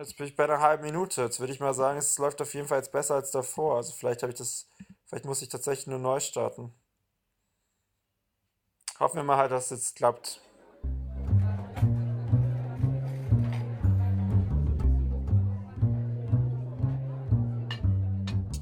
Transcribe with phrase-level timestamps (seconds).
[0.00, 1.22] Jetzt bin ich bei einer halben Minute.
[1.22, 3.74] Jetzt würde ich mal sagen, es läuft auf jeden Fall jetzt besser als davor.
[3.78, 4.68] Also vielleicht habe ich das,
[5.06, 6.72] vielleicht muss ich tatsächlich nur neu starten.
[9.00, 10.40] Hoffen wir mal halt, dass es jetzt klappt.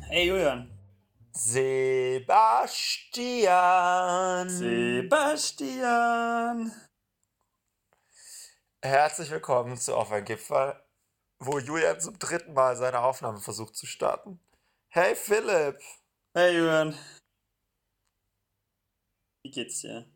[0.09, 0.71] Hey Julian.
[1.33, 2.39] Sebastian.
[4.49, 5.93] Sebastian.
[8.81, 10.81] Herzlich willkommen zu Auf ein Gipfel,
[11.47, 14.41] wo Julian zum dritten Mal seine Aufnahme versucht zu starten.
[14.89, 15.79] Hey Philipp.
[16.35, 16.97] Hey Julian.
[19.43, 20.07] Wie geht's dir?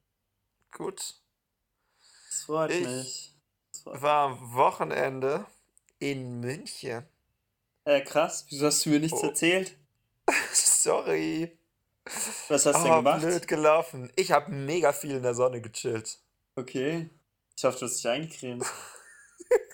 [0.72, 1.14] Gut.
[2.28, 3.34] Das freut Ich mich.
[3.72, 5.46] Das freut war am Wochenende
[5.98, 7.06] in München.
[7.84, 8.46] Äh, krass.
[8.48, 9.76] Wieso hast du mir nichts Oh, erzählt?
[10.52, 11.56] sorry.
[12.48, 13.20] Was hast du denn Aber gemacht?
[13.22, 14.12] blöd gelaufen.
[14.16, 16.18] Ich habe mega viel in der Sonne gechillt.
[16.56, 17.08] Okay.
[17.56, 18.64] Ich hoffe, du hast dich eingecremt.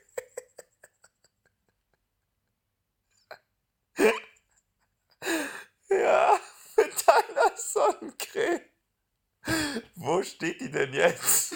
[6.00, 6.38] Ja,
[6.76, 8.60] mit deiner Sonnencreme.
[9.94, 11.54] Wo steht die denn jetzt?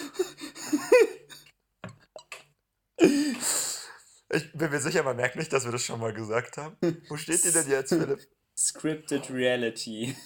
[2.97, 6.77] Ich bin mir sicher, man merkt nicht, dass wir das schon mal gesagt haben.
[7.09, 8.25] Wo steht die denn jetzt, Philipp?
[8.57, 10.15] Scripted Reality.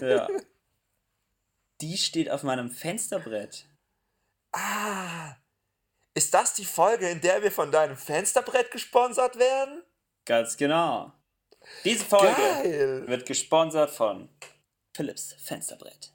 [0.00, 0.28] Ja.
[1.80, 3.66] Die steht auf meinem Fensterbrett.
[4.52, 5.36] Ah,
[6.14, 9.82] ist das die Folge, in der wir von deinem Fensterbrett gesponsert werden?
[10.26, 11.12] Ganz genau.
[11.84, 13.06] Diese Folge Geil.
[13.08, 14.28] wird gesponsert von
[14.94, 16.12] Philips Fensterbrett.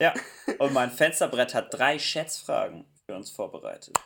[0.00, 0.14] Ja,
[0.58, 3.96] und mein Fensterbrett hat drei Schätzfragen für uns vorbereitet.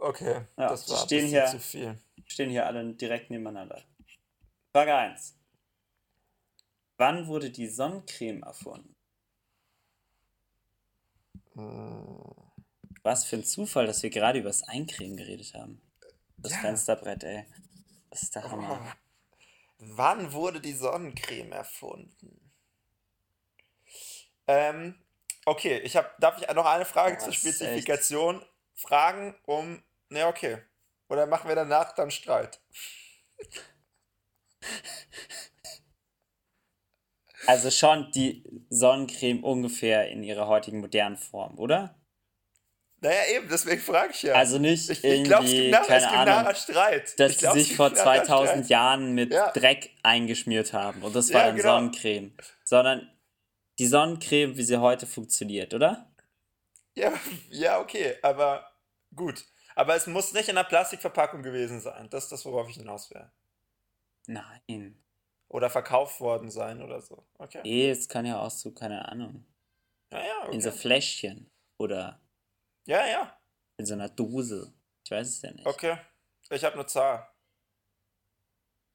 [0.00, 1.98] Okay, Ja, das war stehen hier, zu viel.
[2.26, 3.82] stehen hier alle direkt nebeneinander.
[4.72, 5.36] Frage 1.
[6.98, 8.94] Wann wurde die Sonnencreme erfunden?
[11.54, 12.22] Hm,
[13.02, 15.80] Was für ein Zufall, dass wir gerade über das Eincremen geredet haben.
[16.36, 16.58] Das Ja.
[16.58, 17.46] Fensterbrett, ey.
[18.10, 18.50] Ist der Oh.
[18.50, 18.96] Hammer.
[19.78, 22.52] Wann wurde die Sonnencreme erfunden?
[24.46, 24.94] Ähm,
[25.46, 27.32] okay, ich habe, darf ich noch eine Frage Boah, zur.
[27.32, 28.44] Spezifikation
[28.74, 30.58] fragen, um, ne, okay.
[31.08, 32.60] Oder machen wir danach dann Streit?
[37.46, 41.99] Also schon die Sonnencreme ungefähr in ihrer heutigen modernen Form, oder?
[43.02, 44.34] Naja, eben, deswegen frage ich ja.
[44.34, 47.18] Also nicht Ich, ich glaube, es gibt es keine gibt Ahnung, nachher Streit.
[47.18, 48.68] dass es sich vor nachher 2000 Streit.
[48.70, 51.74] Jahren mit Ja, Dreck eingeschmiert haben und das war ja, dann genau.
[51.76, 52.36] Sonnencreme.
[52.64, 53.10] Sondern
[53.78, 56.12] die Sonnencreme, wie sie heute funktioniert, oder?
[56.94, 57.12] Ja,
[57.48, 58.70] ja, okay, aber
[59.14, 59.44] gut.
[59.74, 62.08] Aber es muss nicht in einer Plastikverpackung gewesen sein.
[62.10, 63.30] Das ist das, worauf ich hinaus will.
[64.26, 65.02] Nein.
[65.48, 67.26] Oder verkauft worden sein oder so.
[67.38, 67.60] Okay.
[67.64, 69.46] Eh, es kann ja auch so, keine Ahnung,
[70.12, 70.78] Ja, ja, in so okay.
[70.78, 72.20] Fläschchen oder
[72.86, 73.38] Ja, ja,
[73.76, 74.72] in so einer Dose.
[75.04, 75.66] Ich weiß es ja nicht.
[75.66, 75.98] okay.
[76.50, 77.28] Ich habe eine Zahl.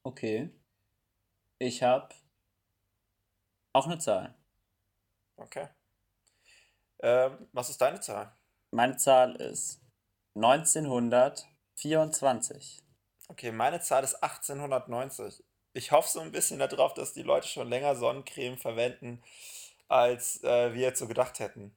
[0.04, 0.50] Okay.
[1.58, 2.14] Ich habe
[3.74, 4.36] auch eine Zahl.
[5.38, 5.70] Okay.
[7.00, 8.36] Ähm, was ist deine Zahl?
[8.72, 9.82] Meine Zahl ist
[10.36, 12.84] 1924.
[13.28, 15.44] Okay, meine Zahl ist 1890.
[15.74, 19.24] Ich hoffe so ein bisschen darauf, dass die Leute schon länger Sonnencreme verwenden,
[19.88, 21.76] als äh, wir jetzt so gedacht hätten.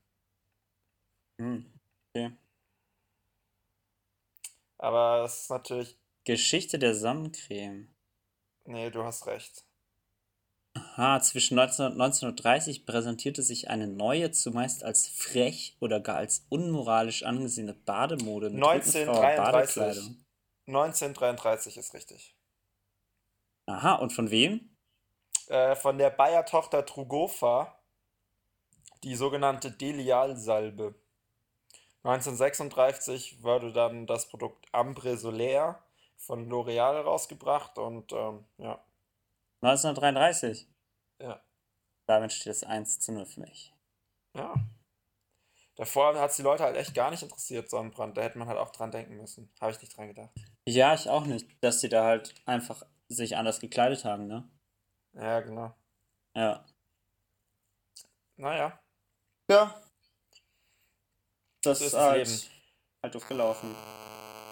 [1.41, 1.78] Hm.
[2.27, 2.37] Okay.
[4.79, 5.99] Aber das ist natürlich.
[6.25, 7.89] Geschichte der Sonnencreme.
[8.65, 9.65] Nee, du hast recht.
[10.75, 16.47] Aha, zwischen 19 und 1930 präsentierte sich eine neue, zumeist als frech oder gar als
[16.51, 19.77] unmoralisch angesehene Bademode mit rückenfreier 1933.
[19.77, 20.25] Badekleidung.
[20.67, 22.37] 1933 ist richtig.
[23.67, 24.77] Aha, und von wem?
[25.49, 27.79] Äh, von der Bayer-Tochter Trugofa,
[29.03, 30.95] die sogenannte Delial-Salbe.
[32.05, 35.79] 1936 wurde dann das Produkt Ambre Solaire
[36.17, 38.83] von L'Oreal rausgebracht und ähm, ja,
[39.63, 40.67] 1933.
[41.21, 41.41] ja,
[42.07, 43.73] Damit steht es 1 zu 0 für mich.
[44.35, 44.55] ja.
[45.77, 48.17] Davor hat es die Leute halt echt gar nicht interessiert, Sonnenbrand.
[48.17, 49.49] Da hätte man halt auch dran denken müssen.
[49.61, 50.31] Habe ich nicht dran gedacht.
[50.67, 54.51] Ja, ich auch nicht, dass sie da halt einfach sich anders gekleidet haben, ne?
[55.13, 55.73] Ja, genau.
[56.35, 56.65] Ja.
[58.37, 58.81] Naja,
[59.49, 59.81] Ja.
[61.63, 62.31] Das so ist ist das Leben.
[62.31, 62.51] halt,
[63.03, 63.75] halt doof gelaufen.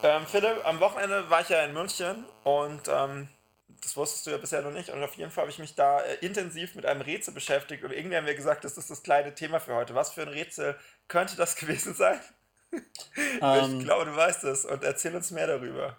[0.02, 3.28] Ähm, Philipp, am Wochenende war ich ja in München und ähm,
[3.82, 4.90] das wusstest du ja bisher noch nicht.
[4.90, 7.92] Und auf jeden Fall habe ich mich da äh, intensiv mit einem Rätsel beschäftigt und
[7.92, 9.94] irgendwie haben wir gesagt, das ist das kleine Thema für heute.
[9.94, 12.20] Was für ein Rätsel könnte das gewesen sein?
[12.72, 15.96] ich Ähm, glaube, du weißt es und erzähl uns mehr darüber.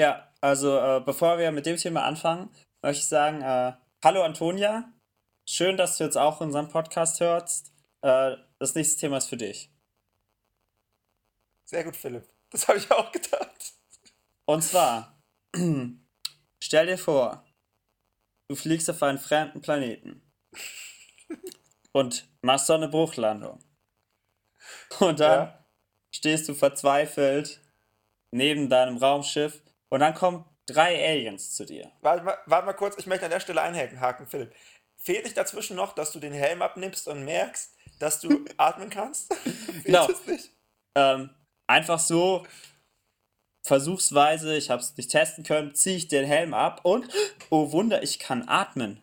[0.00, 2.50] ja, also äh, bevor wir mit dem Thema anfangen,
[2.82, 4.90] möchte ich sagen, äh, hallo Antonia,
[5.48, 7.72] schön, dass du jetzt auch unseren Podcast hörst.
[8.02, 9.70] Äh, das nächste Thema ist für dich.
[11.70, 12.28] Sehr gut, Philipp.
[12.50, 13.74] Das habe ich auch gedacht.
[14.44, 15.22] Und zwar,
[16.60, 17.46] stell dir vor,
[18.48, 20.20] du fliegst auf einen fremden Planeten
[21.92, 23.60] und machst so eine Bruchlandung.
[24.98, 25.64] Und dann ja.
[26.10, 27.60] stehst du verzweifelt
[28.32, 31.92] neben deinem Raumschiff und dann kommen drei Aliens zu dir.
[32.00, 34.52] Warte mal, warte mal kurz, ich möchte an der Stelle einhaken, Philipp.
[34.96, 39.32] Fehlt nicht dazwischen noch, dass du den Helm abnimmst und merkst, dass du atmen kannst?
[39.84, 40.08] genau.
[40.96, 41.30] Ähm,
[41.70, 42.46] einfach so,
[43.62, 47.06] versuchsweise, ich habe es nicht testen können, ziehe ich den Helm ab und,
[47.50, 49.00] oh Wunder, ich kann atmen.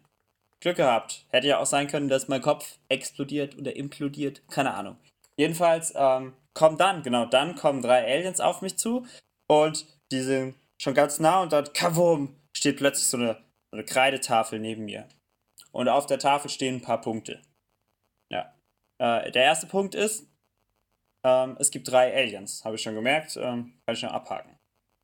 [0.60, 1.26] Glück gehabt.
[1.30, 4.42] Hätte ja auch sein können, dass mein Kopf explodiert oder implodiert.
[4.50, 4.98] Keine Ahnung.
[5.38, 9.06] Jedenfalls ähm, kommen dann, genau dann kommen drei Aliens auf mich zu
[9.48, 13.38] und die sind schon ganz nah und dann, kavum, steht plötzlich so eine,
[13.72, 15.08] eine Kreidetafel neben mir.
[15.72, 17.40] Und auf der Tafel stehen ein paar Punkte.
[18.30, 18.52] Ja.
[18.98, 20.26] Äh, der erste Punkt ist,
[21.28, 24.58] ähm, es gibt drei Aliens, habe ich schon gemerkt, ähm, kann ich schon abhaken.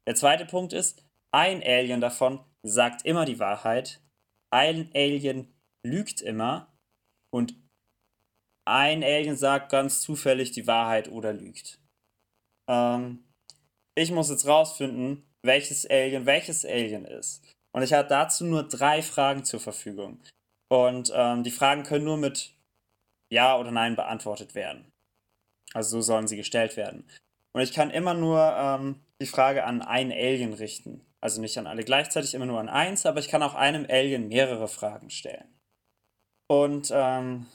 [0.07, 4.01] Der zweite Punkt ist, ein Alien davon sagt immer die Wahrheit,
[4.49, 5.53] ein Alien
[5.85, 6.71] lügt immer
[7.29, 7.55] und
[8.65, 11.81] ein Alien sagt ganz zufällig die Wahrheit oder lügt.
[12.69, 13.25] Ähm,
[13.95, 17.43] ich muss jetzt rausfinden, welches Alien welches Alien ist.
[17.75, 20.21] Und ich habe dazu nur drei Fragen zur Verfügung.
[20.69, 22.55] Und ähm, die Fragen können nur mit
[23.29, 24.92] Ja oder Nein beantwortet werden.
[25.73, 27.05] Also so sollen sie gestellt werden.
[27.53, 31.05] Und ich kann immer nur ähm, die Frage an ein Alien richten.
[31.21, 34.27] Also nicht an alle gleichzeitig, immer nur an eins, aber ich kann auch einem Alien
[34.27, 35.47] mehrere Fragen stellen.
[36.47, 37.45] Und ähm,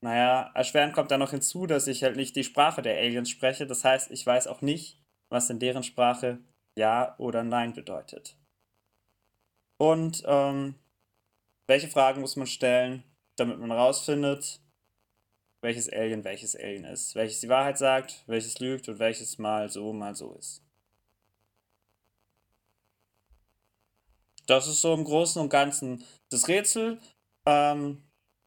[0.00, 3.66] naja, erschwerend kommt dann noch hinzu, dass ich halt nicht die Sprache der Aliens spreche.
[3.66, 6.38] Das heißt, ich weiß auch nicht, was in deren Sprache
[6.76, 8.36] Ja oder Nein bedeutet.
[9.78, 10.74] Und ähm,
[11.66, 13.04] welche Fragen muss man stellen,
[13.36, 14.60] damit man rausfindet,
[15.60, 17.14] welches Alien welches Alien ist?
[17.14, 20.62] Welches die Wahrheit sagt, welches lügt und welches mal so, mal so ist.
[24.46, 26.98] Das ist so im Großen und Ganzen das Rätsel.
[27.44, 28.02] Ähm,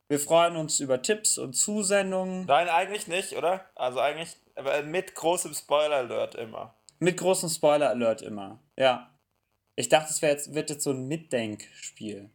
[0.08, 2.46] wir freuen uns über Tipps und Zusendungen.
[2.46, 3.66] Nein, eigentlich nicht, oder?
[3.76, 6.76] Also eigentlich aber mit großem Spoiler-Alert immer.
[7.00, 9.10] Mit großem Spoiler-Alert immer, ja.
[9.76, 12.30] Ich dachte, es jetzt, wird jetzt so ein Mitdenkspiel.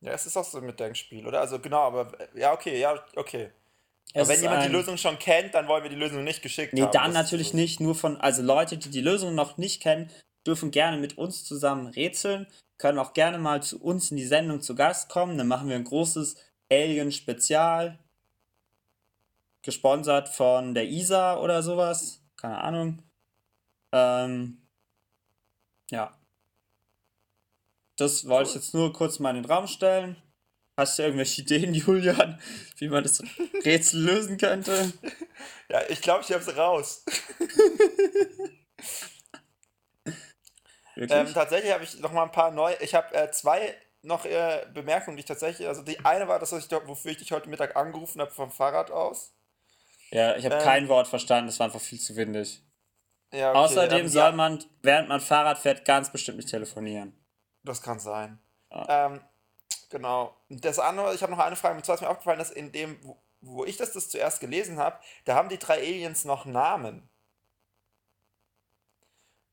[0.00, 1.40] Ja, es ist auch so ein Mitdenkspiel, oder?
[1.40, 3.50] Also genau, aber ja, okay, ja, okay.
[4.14, 6.82] Aber wenn jemand die Lösung schon kennt, dann wollen wir die Lösung nicht geschickt nee,
[6.82, 6.90] haben.
[6.90, 7.56] Nee, dann natürlich so.
[7.56, 7.80] nicht.
[7.80, 10.10] Nur von, also Leute, die die Lösung noch nicht kennen,
[10.46, 12.46] dürfen gerne mit uns zusammen rätseln,
[12.78, 15.36] können auch gerne mal zu uns in die Sendung zu Gast kommen.
[15.36, 16.36] Dann machen wir ein großes
[16.70, 17.98] Alien-Spezial.
[19.62, 22.20] Gesponsert von der ISA oder sowas.
[22.36, 23.02] Keine Ahnung.
[23.92, 24.58] Ähm,
[25.90, 26.12] ja.
[27.96, 30.16] Das wollte ich jetzt nur kurz mal in den Raum stellen.
[30.76, 32.40] Hast du irgendwelche Ideen, Julian,
[32.78, 33.22] wie man das
[33.64, 34.92] Rätsel lösen könnte?
[35.68, 37.04] Ja, ich glaube, ich habe es raus.
[40.96, 42.76] ähm, tatsächlich habe ich noch mal ein paar neue.
[42.80, 45.66] Ich habe äh, zwei noch äh, Bemerkungen, die ich tatsächlich.
[45.66, 48.50] Also, die eine war das, was ich, wofür ich dich heute Mittag angerufen habe, vom
[48.50, 49.34] Fahrrad aus.
[50.10, 52.62] Ja, ich habe ähm, kein Wort verstanden, es war einfach viel zu windig.
[53.32, 57.18] Ja, okay, Außerdem soll man, während man Fahrrad fährt, ganz bestimmt nicht telefonieren.
[57.64, 58.38] Das kann sein.
[58.70, 59.06] Ja.
[59.06, 59.20] Ähm,
[59.94, 60.36] genau.
[60.48, 62.98] Das andere, ich habe noch eine Frage, und zwar ist mir aufgefallen, dass in dem,
[63.02, 67.08] wo, wo ich das, das zuerst gelesen habe, da haben die drei Aliens noch Namen.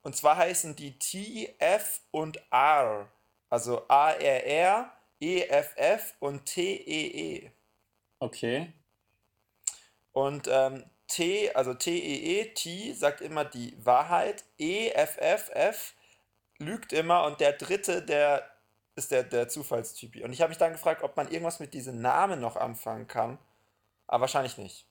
[0.01, 3.07] Und zwar heißen die T, F und R.
[3.51, 7.45] Also A-R-R, E-F-F und T-E-E.
[7.45, 7.51] -E.
[8.17, 8.73] Okay.
[10.11, 15.93] Und ähm, T, also T-E-E, -E, T sagt immer die Wahrheit, E-F-F-F
[16.57, 18.50] lügt immer und der dritte, der
[18.95, 20.23] ist der, der Zufallstyp.
[20.23, 23.37] Und ich habe mich dann gefragt, ob man irgendwas mit diesen Namen noch anfangen kann.
[24.07, 24.85] Aber wahrscheinlich nicht.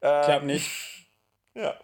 [0.00, 0.70] Ähm, ich glaube nicht.
[1.54, 1.74] Ja.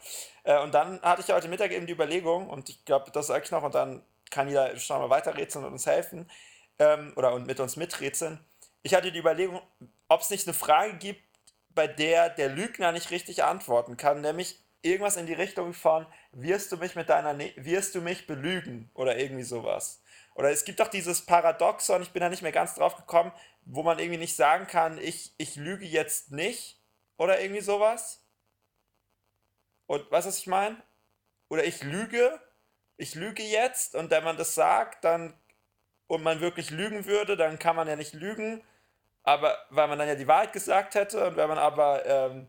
[0.45, 3.43] Äh, und dann hatte ich heute Mittag eben die Überlegung, und ich glaube, das sage
[3.43, 6.31] ich noch, und dann kann jeder schon mal weiterrätseln und uns helfen.
[6.79, 8.39] Ähm, oder und mit uns miträtseln.
[8.83, 9.63] Ich hatte die Überlegung,
[10.09, 11.23] ob es nicht eine Frage gibt,
[11.71, 16.73] bei der der Lügner nicht richtig antworten kann, nämlich irgendwas in die Richtung von wirst
[16.73, 20.02] du mich mit deiner ne wirst du mich belügen oder irgendwie sowas.
[20.35, 23.33] Oder es gibt doch dieses Paradoxon, ich bin da nicht mehr ganz drauf gekommen,
[23.65, 26.81] wo man irgendwie nicht sagen kann, ich, ich lüge jetzt nicht
[27.17, 28.25] oder irgendwie sowas.
[29.87, 30.83] Und weißt du, was ich meine?
[31.49, 32.41] Oder ich lüge,
[32.97, 35.35] ich lüge jetzt und wenn man das sagt, dann
[36.07, 38.63] und man wirklich lügen würde, dann kann man ja nicht lügen,
[39.23, 42.49] aber weil man dann ja die Wahrheit gesagt hätte und wenn man aber ähm,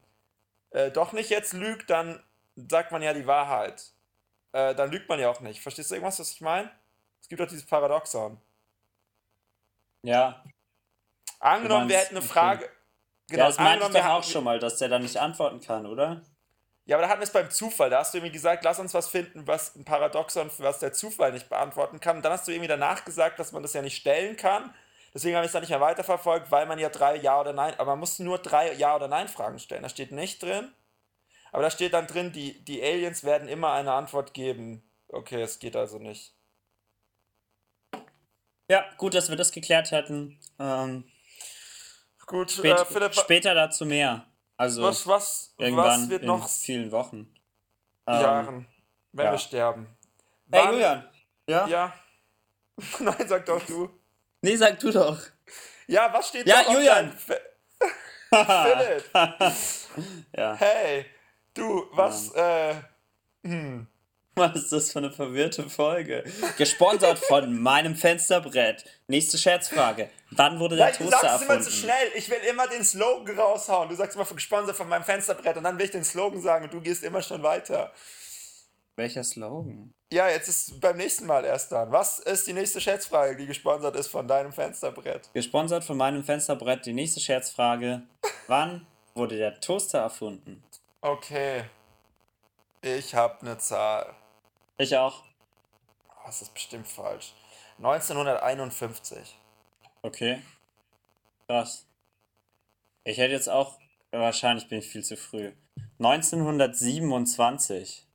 [0.71, 2.21] äh, doch nicht jetzt lügt, dann
[2.55, 3.91] sagt man ja die Wahrheit.
[4.51, 5.61] Äh, dann lügt man ja auch nicht.
[5.61, 6.71] Verstehst du irgendwas, was ich meine?
[7.23, 8.37] Es gibt doch dieses Paradoxon.
[10.03, 10.43] Ja.
[11.39, 12.69] Angenommen, wir hätten eine Frage.
[13.29, 15.85] Genau, ja, das meinte ich doch auch schon mal, dass der dann nicht antworten kann,
[15.85, 16.21] oder?
[16.85, 17.89] Ja, aber da hatten wir es beim Zufall.
[17.89, 21.31] Da hast du irgendwie gesagt, lass uns was finden, was ein Paradoxon, was der Zufall
[21.31, 22.17] nicht beantworten kann.
[22.17, 24.73] Und dann hast du irgendwie danach gesagt, dass man das ja nicht stellen kann.
[25.13, 27.73] Deswegen habe ich es dann nicht mehr weiterverfolgt, weil man ja drei Ja oder Nein,
[27.77, 29.83] aber man muss nur drei Ja oder Nein Fragen stellen.
[29.83, 30.73] Da steht nicht drin.
[31.53, 34.83] Aber da steht dann drin, die, die Aliens werden immer eine Antwort geben.
[35.07, 36.33] Okay, es geht also nicht.
[38.69, 40.39] Ja, gut, dass wir das geklärt hätten.
[40.59, 41.03] Ähm,
[42.25, 44.25] Gut, spät, äh, Philipp, später dazu mehr.
[44.55, 47.33] Also was, was, irgendwann was wird in noch vielen Wochen.
[48.07, 48.67] Ähm, Jahren,
[49.11, 49.31] wenn ja.
[49.31, 49.87] wir sterben?
[50.51, 51.09] Hey Wann- Julian.
[51.47, 51.67] Ja?
[51.67, 51.93] Ja.
[52.99, 53.89] Nein, sag doch du.
[54.41, 55.19] Nee, sag du doch.
[55.87, 57.17] Ja, was steht Ja, noch auf Julian.
[58.33, 59.03] Philipp,
[60.35, 60.55] ja.
[60.55, 61.05] hey,
[61.53, 62.75] du, was, äh,
[63.43, 63.85] hm.
[64.35, 66.23] Was ist das für eine verwirrte Folge?
[66.57, 68.83] Gesponsert von meinem Fensterbrett.
[69.07, 70.09] Nächste Scherzfrage.
[70.31, 71.71] Wann wurde der Nein, du Toaster sagst es immer erfunden?
[71.71, 72.11] zu schnell.
[72.15, 73.89] Ich will immer den Slogan raushauen.
[73.89, 76.73] Du sagst immer gesponsert von meinem Fensterbrett und dann will ich den Slogan sagen und
[76.73, 77.91] du gehst immer schon weiter.
[78.95, 79.93] Welcher Slogan?
[80.11, 81.91] Ja, jetzt ist beim nächsten Mal erst dann.
[81.91, 85.29] Was ist die nächste Schätzfrage, die gesponsert ist von deinem Fensterbrett?
[85.33, 86.85] Gesponsert von meinem Fensterbrett.
[86.85, 88.01] Die nächste Scherzfrage.
[88.47, 90.63] Wann wurde der Toaster erfunden?
[91.01, 91.65] Okay.
[92.81, 94.13] Ich habe eine Zahl.
[94.77, 95.23] Ich auch.
[96.09, 97.33] Oh, das ist bestimmt falsch.
[97.77, 99.37] 1951.
[100.01, 100.41] Okay.
[101.47, 101.85] Krass.
[103.03, 103.77] Ich hätte jetzt auch.
[104.11, 105.51] Wahrscheinlich bin ich viel zu früh.
[105.99, 108.07] 1927.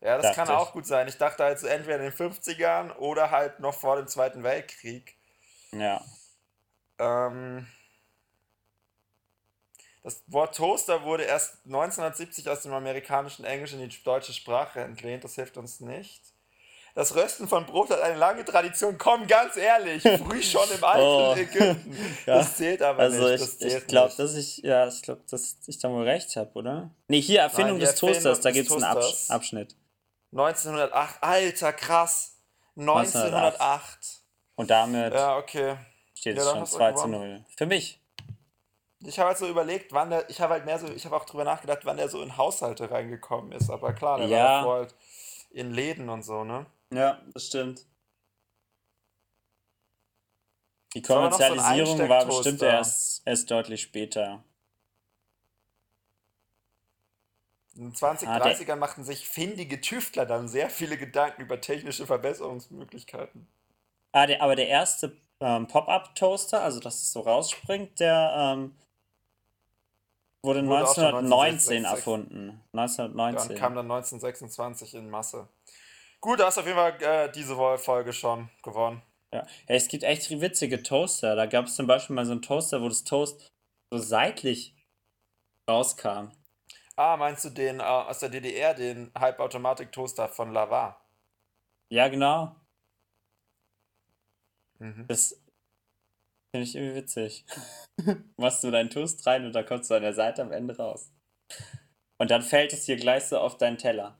[0.00, 0.54] Ja, das kann ich.
[0.54, 1.06] auch gut sein.
[1.08, 5.18] Ich dachte halt so entweder in den 50ern oder halt noch vor dem Zweiten Weltkrieg.
[5.72, 6.02] Ja.
[6.98, 7.66] Ähm,
[10.02, 15.24] das Wort Toaster wurde erst 1970 aus dem amerikanischen Englisch in die deutsche Sprache entlehnt.
[15.24, 16.20] Das hilft uns nicht.
[16.96, 18.98] Das Rösten von Brot hat eine lange Tradition.
[18.98, 21.34] Komm, ganz ehrlich, früh schon im alten Oh.
[21.36, 21.96] Ägypten.
[22.26, 22.38] Ja.
[22.38, 23.34] Das zählt aber Also nicht.
[23.34, 26.34] ich, Das zählt ich glaube, dass ich, ja, ich glaube, dass ich da wohl recht
[26.36, 26.90] habe, oder?
[27.06, 29.30] Nee, hier, Erfindung Nein, des Erfindung Toasters, da gibt es einen Absch.
[29.30, 29.76] Abschnitt.
[30.32, 31.22] 1908.
[31.22, 32.36] Alter, krass.
[32.76, 34.22] 1908.
[34.56, 35.76] Und damit Ja, okay.
[36.14, 37.32] steht ja, es schon hast du 2 zu gewonnen.
[37.32, 37.44] 0.
[37.56, 37.99] Für mich.
[39.02, 41.24] Ich habe halt so überlegt, wann der, ich habe halt mehr so, ich habe auch
[41.24, 43.70] drüber nachgedacht, wann der so in Haushalte reingekommen ist.
[43.70, 44.64] Aber klar, der Ja.
[44.64, 44.94] war halt
[45.50, 46.66] in Läden und so, ne?
[46.92, 47.86] Ja, das stimmt.
[50.94, 54.42] Die noch so Kommerzialisierung war bestimmt erst, erst deutlich später.
[57.76, 61.60] In den 20, Ah, der- 30ern machten sich findige Tüftler dann sehr viele Gedanken über
[61.60, 63.46] technische Verbesserungsmöglichkeiten.
[64.12, 68.74] Ah, der, aber der erste ähm, Pop-Up-Toaster, also dass es so rausspringt, der ähm,
[70.42, 71.84] wurde Wurde auch schon 1919 1966.
[71.84, 72.64] erfunden.
[72.72, 73.56] Dann 1919.
[73.56, 75.48] kam dann 1926 in Masse.
[76.20, 79.02] Gut, da hast du auf jeden Fall äh, diese Folge schon gewonnen.
[79.32, 79.40] Ja.
[79.40, 81.36] ja, es gibt echt witzige Toaster.
[81.36, 83.48] Da gab es zum Beispiel mal so einen Toaster, wo das Toast
[83.90, 84.74] so seitlich
[85.68, 86.32] rauskam.
[86.96, 91.08] Ah, meinst du den äh, aus der DDR, den Halbautomatik-Toaster von Lavar?
[91.88, 92.56] Ja, genau.
[94.78, 95.06] Mhm.
[95.08, 95.39] Das
[96.50, 97.44] finde ich irgendwie witzig.
[98.36, 101.12] Machst du deinen Toast rein und da kommst du an der Seite am Ende raus.
[102.18, 104.18] Und dann fällt es dir gleich so auf deinen Teller.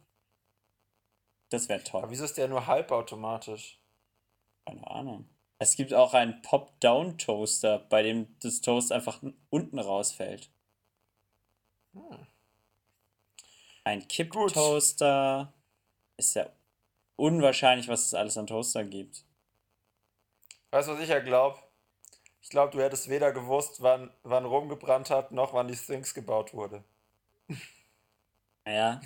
[1.50, 2.10] Das wäre Aber toll.
[2.10, 3.80] wieso ist der nur halbautomatisch?
[4.64, 5.28] Keine Ahnung.
[5.58, 10.50] Es gibt auch einen Pop-Down-Toaster, bei dem das Toast einfach unten rausfällt.
[11.92, 12.26] Hm.
[13.84, 15.52] Ein Kipp-Toaster.
[16.16, 16.50] Ist ja
[17.16, 19.24] unwahrscheinlich, was es alles an Toaster gibt.
[20.70, 21.58] Weißt du, was ich ja glaube?
[22.42, 26.14] Ich glaube, du hättest weder gewusst, wann, wann Rom gebrannt hat, noch wann die Sphinx
[26.14, 26.82] gebaut wurde.
[28.64, 29.00] Naja,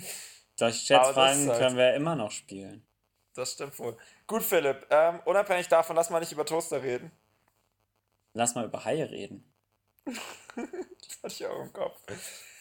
[0.55, 2.85] solche Schätzfragen halt- können wir immer noch spielen.
[3.33, 3.97] Das stimmt wohl.
[4.27, 4.87] Gut, Philipp.
[4.89, 7.11] Ähm, unabhängig davon, lass mal nicht über Toaster reden.
[8.33, 9.51] Lass mal über Haie reden.
[10.55, 11.99] Das hatte ich auch im Kopf.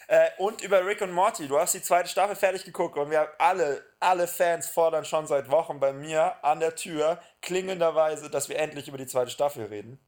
[0.09, 1.47] Äh, und über Rick und Morty.
[1.49, 5.27] Du hast die zweite Staffel fertig geguckt und wir haben alle, alle Fans fordern schon
[5.27, 9.67] seit Wochen bei mir an der Tür klingelnderweise, dass wir endlich über die zweite Staffel
[9.67, 9.99] reden.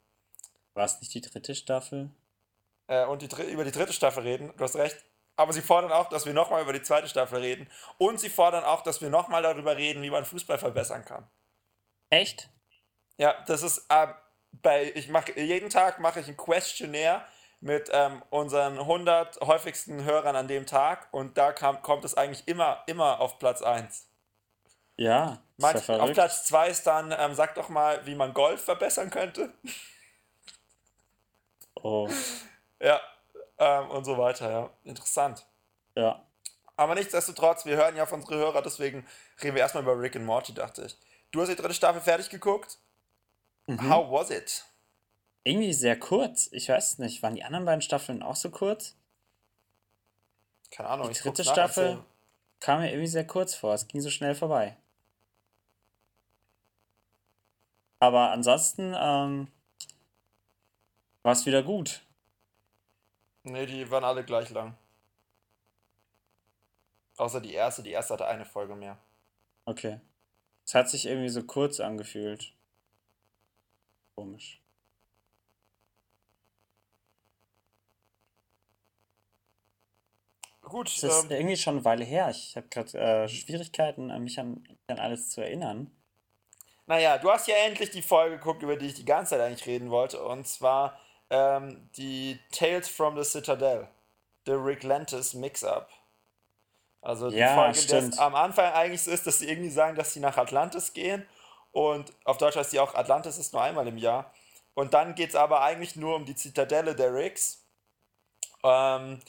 [0.76, 2.10] War es nicht die dritte Staffel?
[2.86, 4.52] Äh, und die, über die dritte Staffel reden.
[4.56, 5.04] Du hast recht.
[5.34, 7.68] Aber sie fordern auch, dass wir nochmal über die zweite Staffel reden.
[7.98, 11.26] Und sie fordern auch, dass wir nochmal darüber reden, wie man Fußball verbessern kann.
[12.10, 12.50] Echt?
[13.16, 14.08] Ja, das ist äh,
[14.52, 17.24] bei ich mache jeden Tag mache ich ein Questionnaire
[17.60, 22.46] mit ähm, unseren 100 häufigsten Hörern an dem Tag und da kam, kommt es eigentlich
[22.46, 24.08] immer immer auf Platz 1.
[24.98, 25.42] Ja.
[25.56, 26.12] Manch, auf.
[26.12, 29.52] Platz 2 ist dann ähm, sag doch mal, wie man Golf verbessern könnte.
[31.86, 32.08] Oh,
[32.80, 33.00] Ja,
[33.58, 34.70] ähm, und so weiter, ja.
[34.82, 35.46] Interessant.
[35.94, 36.22] ja.
[36.78, 39.06] Aber nichtsdestotrotz, wir hören ja auf unsere Hörer, deswegen
[39.42, 40.98] reden wir erstmal über Rick and Morty, dachte ich.
[41.30, 42.78] Du hast die dritte Staffel fertig geguckt.
[43.66, 43.88] Mhm.
[43.88, 44.66] How was it?
[45.44, 46.48] Irgendwie sehr kurz.
[46.52, 48.94] Ich weiß nicht, waren die anderen beiden Staffeln auch so kurz?
[50.70, 51.08] Keine Ahnung.
[51.08, 52.04] Die dritte Staffel
[52.60, 53.72] kam mir irgendwie sehr kurz vor.
[53.72, 54.76] Es ging so schnell vorbei.
[58.00, 59.48] Aber ansonsten ähm,
[61.26, 62.02] war es wieder gut.
[63.42, 64.76] Ne, die waren alle gleich lang.
[67.16, 67.82] Außer die erste.
[67.82, 68.96] Die erste hatte eine Folge mehr.
[69.64, 69.98] Okay.
[70.64, 72.52] Es hat sich irgendwie so kurz angefühlt.
[74.14, 74.62] Komisch.
[80.62, 80.88] Gut.
[80.88, 82.30] Es ist ähm, irgendwie schon eine Weile her.
[82.30, 85.90] Ich habe gerade äh, Schwierigkeiten, äh, mich an, an alles zu erinnern.
[86.86, 89.66] Naja, du hast ja endlich die Folge geguckt, über die ich die ganze Zeit eigentlich
[89.66, 90.22] reden wollte.
[90.22, 93.88] Und zwar ähm, die Tales from the Citadel.
[94.46, 95.90] The Rick Lantis Mix-Up.
[97.02, 98.14] Also die Ja, Folge, stimmt.
[98.14, 101.26] das am Anfang eigentlich so ist, dass sie irgendwie sagen, dass sie nach Atlantis gehen.
[101.72, 104.32] Und auf Deutsch heißt die auch Atlantis ist nur einmal im Jahr.
[104.74, 107.64] Und dann geht es aber eigentlich nur um die Zitadelle der Ricks.
[108.64, 109.20] Ähm,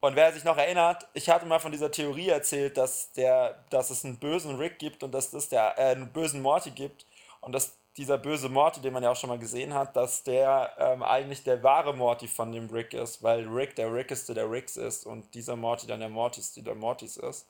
[0.00, 3.90] und wer sich noch erinnert, ich hatte mal von dieser Theorie erzählt, dass, der, dass
[3.90, 7.06] es einen bösen Rick gibt und dass es der, äh, einen bösen Morty gibt.
[7.40, 10.72] Und dass dieser böse Morty, den man ja auch schon mal gesehen hat, dass der
[10.78, 14.76] ähm, eigentlich der wahre Morty von dem Rick ist, weil Rick der Rickeste der Ricks
[14.76, 17.46] ist und dieser Morty dann der Mortiste der Mortys ist.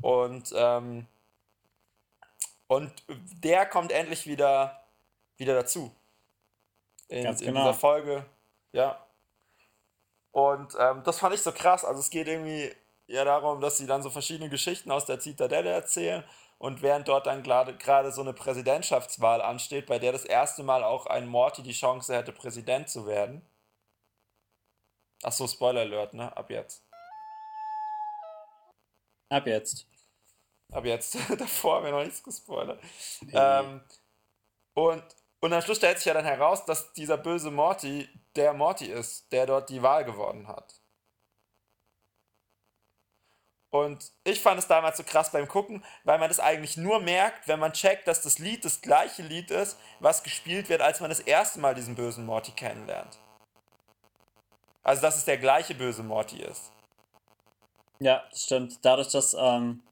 [0.00, 1.06] Und, ähm,
[2.66, 4.80] und der kommt endlich wieder,
[5.36, 5.92] wieder dazu.
[7.08, 7.60] In, Ganz in genau.
[7.60, 8.24] dieser Folge.
[8.72, 9.04] Ja.
[10.32, 11.84] Und ähm, das fand ich so krass.
[11.84, 12.72] Also es geht irgendwie
[13.06, 16.24] ja darum, dass sie dann so verschiedene Geschichten aus der Zitadelle erzählen.
[16.58, 21.06] Und während dort dann gerade so eine Präsidentschaftswahl ansteht, bei der das erste Mal auch
[21.06, 23.42] ein Morty die Chance hätte, Präsident zu werden.
[25.22, 26.36] Ach so, Spoiler Alert, ne?
[26.36, 26.84] Ab jetzt.
[29.28, 29.86] Ab jetzt.
[30.72, 31.16] Ab jetzt.
[31.38, 32.82] Davor haben wir noch nichts gespoilert.
[33.32, 33.80] Ähm,
[34.74, 35.02] und,
[35.40, 39.30] und am Schluss stellt sich ja dann heraus, dass dieser böse Morty der Morty ist,
[39.32, 40.77] der dort die Wahl gewonnen hat.
[43.70, 47.48] Und ich fand es damals so krass beim Gucken, weil man das eigentlich nur merkt,
[47.48, 51.10] wenn man checkt, dass das Lied das gleiche Lied ist, was gespielt wird, als man
[51.10, 53.18] das erste Mal diesen bösen Morty kennenlernt.
[54.82, 56.72] Also, dass es der gleiche böse Morty ist.
[58.00, 58.78] Ja, stimmt.
[58.82, 59.82] Dadurch, dass ähm,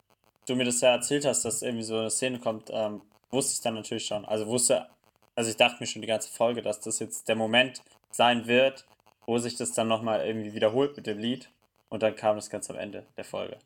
[0.47, 3.61] du mir das ja erzählt hast, dass irgendwie so eine Szene kommt, ähm, wusste ich
[3.61, 4.25] dann natürlich schon.
[4.25, 4.89] Also wusste,
[5.35, 8.87] also ich dachte mir schon die ganze Folge, dass das jetzt der Moment sein wird,
[9.27, 11.51] wo sich das dann nochmal irgendwie wiederholt mit dem Lied.
[11.89, 13.59] Und dann kam das ganz am Ende der Folge.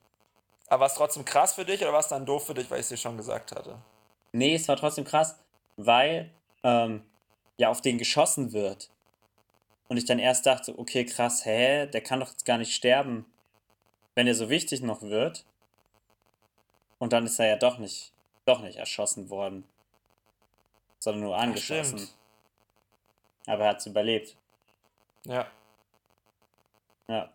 [0.69, 2.79] Aber war es trotzdem krass für dich oder war es dann doof für dich, weil
[2.79, 3.79] ich es dir schon gesagt hatte?
[4.33, 5.37] Nee, es war trotzdem krass,
[5.77, 6.31] weil
[6.63, 7.03] ähm,
[7.57, 8.91] ja auf den geschossen wird.
[9.89, 13.27] Und ich dann erst dachte, okay, krass, hä, der kann doch jetzt gar nicht sterben,
[14.15, 15.45] wenn er so wichtig noch wird.
[17.01, 18.13] Und dann ist er ja doch nicht,
[18.45, 19.65] doch nicht erschossen worden.
[21.01, 22.09] Sondern nur angeschossen.
[23.47, 24.37] Aber er hat es überlebt.
[25.25, 25.51] Ja.
[27.09, 27.33] Ja.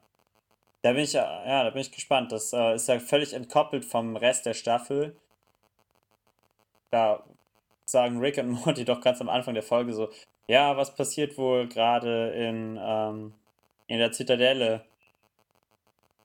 [0.85, 2.31] Da bin ich ja, da bin ich gespannt.
[2.31, 5.15] Das äh, ist ja völlig entkoppelt vom Rest der Staffel.
[6.91, 7.23] Da
[7.85, 10.11] sagen Rick und Morty doch ganz am Anfang der Folge so,
[10.45, 13.33] ja, was passiert wohl gerade in, ähm,
[13.87, 14.85] in der Zitadelle?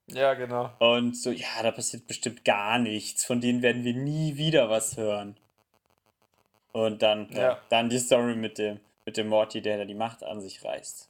[0.08, 0.70] Ja, genau.
[0.78, 3.24] Und so, ja, da passiert bestimmt gar nichts.
[3.24, 5.38] Von denen werden wir nie wieder was hören.
[6.72, 7.40] Und dann, ja.
[7.40, 7.60] Ja.
[7.70, 11.08] dann die Story mit dem, mit dem Morty, der da die Macht an sich reißt.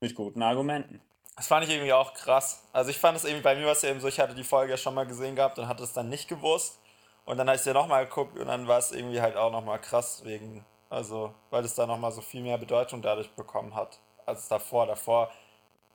[0.00, 1.02] Mit guten Argumenten.
[1.36, 2.62] Das fand ich irgendwie auch krass.
[2.72, 4.44] Also ich fand es irgendwie, bei mir war es ja eben so, ich hatte die
[4.44, 6.78] Folge ja schon mal gesehen gehabt und hatte es dann nicht gewusst.
[7.26, 9.80] Und dann habe ich sie nochmal geguckt und dann war es irgendwie halt auch nochmal
[9.80, 14.48] krass wegen, also, weil es da nochmal so viel mehr Bedeutung dadurch bekommen hat, als
[14.48, 14.86] davor.
[14.86, 15.30] Davor,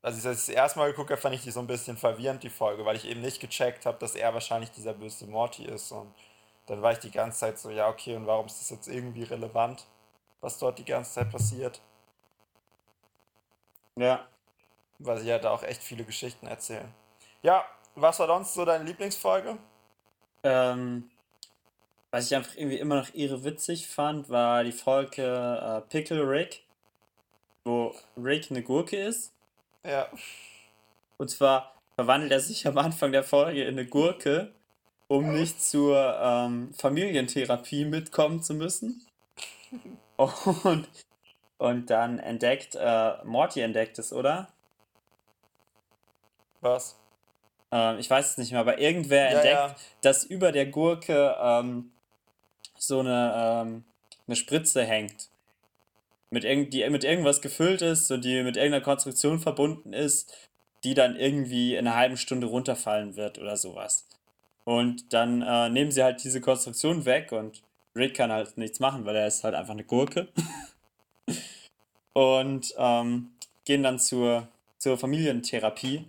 [0.03, 2.49] als ich das erste Mal geguckt habe, fand ich die so ein bisschen verwirrend, die
[2.49, 5.91] Folge, weil ich eben nicht gecheckt habe, dass er wahrscheinlich dieser böse Morty ist.
[5.91, 6.13] Und
[6.67, 9.23] dann war ich die ganze Zeit so, ja, okay, und warum ist das jetzt irgendwie
[9.23, 9.87] relevant,
[10.41, 11.81] was dort die ganze Zeit passiert?
[13.95, 14.27] Ja.
[15.05, 16.93] Weil sie ja da auch echt viele Geschichten erzählen.
[17.41, 19.57] Ja, was war sonst so deine Lieblingsfolge?
[20.43, 21.09] Ähm,
[22.11, 26.63] was ich einfach irgendwie immer noch irre witzig fand, war die Folge äh, Pickle Rick,
[27.63, 29.33] wo Rick eine Gurke ist.
[29.85, 30.07] Ja,
[31.17, 34.51] Und zwar verwandelt er sich am Anfang der Folge in eine Gurke,
[35.07, 39.05] um nicht zur ähm, Familientherapie mitkommen zu müssen.
[40.17, 40.87] Und,
[41.57, 44.49] und dann entdeckt, äh, Morty entdeckt es, oder?
[46.61, 46.95] Was?
[47.71, 49.75] Ähm, ich weiß es nicht mehr, aber irgendwer Ja, entdeckt, ja.
[50.01, 51.91] dass über der Gurke ähm,
[52.77, 53.83] so eine, ähm,
[54.27, 55.29] eine Spritze hängt.
[56.29, 60.33] Mit, irgend, die mit irgendwas gefüllt ist und die mit irgendeiner Konstruktion verbunden ist,
[60.83, 64.07] die dann irgendwie in einer halben Stunde runterfallen wird oder sowas.
[64.63, 67.61] Und dann äh, nehmen sie halt diese Konstruktion weg und
[67.95, 70.29] Rick kann halt nichts machen, weil er ist halt einfach eine Gurke.
[72.13, 73.31] und ähm,
[73.65, 74.47] gehen dann zur,
[74.77, 76.05] zur Familientherapie.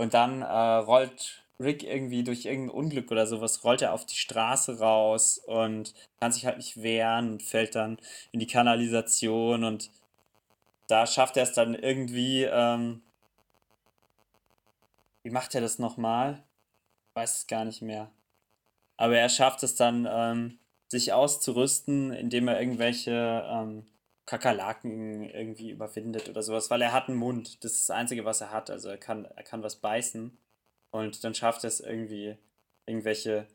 [0.00, 4.16] Und dann äh, rollt Rick irgendwie durch irgendein Unglück oder sowas, rollt er auf die
[4.16, 7.98] Straße raus und kann sich halt nicht wehren und fällt dann
[8.32, 9.90] in die Kanalisation und
[10.88, 12.44] da schafft er es dann irgendwie.
[12.44, 13.02] Ähm,
[15.22, 16.42] wie macht er das nochmal?
[17.12, 18.10] Weiß es gar nicht mehr.
[18.96, 20.58] Aber er schafft es dann, ähm,
[20.88, 23.86] sich auszurüsten, indem er irgendwelche ähm,
[24.30, 27.64] Kakerlaken irgendwie überwindet oder sowas, weil er hat einen Mund.
[27.64, 28.70] Das ist das Einzige, was er hat.
[28.70, 30.38] Also er kann, er kann was beißen.
[30.92, 32.36] Und dann schafft er es irgendwie,
[32.86, 33.48] irgendwelche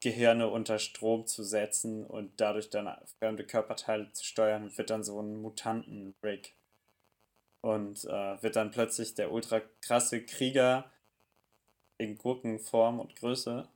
[0.00, 5.02] Gehirne unter Strom zu setzen und dadurch dann fremde Körperteile zu steuern und wird dann
[5.02, 6.52] so ein Mutanten-Break.
[7.62, 10.92] Und äh, wird dann plötzlich der ultra krasse Krieger
[11.96, 13.66] in Gurkenform und Größe.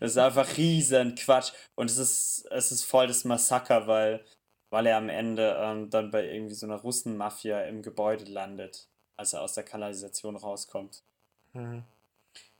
[0.00, 1.52] Das ist einfach riesen Quatsch.
[1.74, 4.24] Und es ist, es ist voll das Massaker, weil,
[4.70, 9.32] weil er am Ende ähm, dann bei irgendwie so einer Russenmafia im Gebäude landet, als
[9.32, 11.02] er aus der Kanalisation rauskommt.
[11.52, 11.84] Mhm.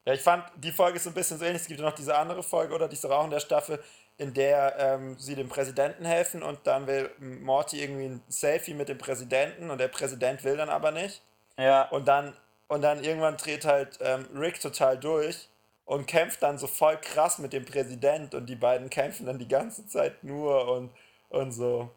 [0.07, 1.63] Ja, ich fand, die Folge ist so ein bisschen so ähnlich.
[1.63, 3.83] Es gibt ja noch diese andere Folge, oder die ist auch in der Staffel,
[4.19, 8.89] in der ähm, sie dem Präsidenten helfen und dann will Morty irgendwie ein Selfie mit
[8.89, 11.23] dem Präsidenten und der Präsident will dann aber nicht.
[11.57, 11.89] Ja.
[11.89, 12.35] Und dann,
[12.69, 15.49] und dann irgendwann dreht halt ähm, Rick total durch
[15.85, 19.49] und kämpft dann so voll krass mit dem Präsident und die beiden kämpfen dann die
[19.49, 20.91] ganze Zeit nur und,
[21.29, 21.91] und so.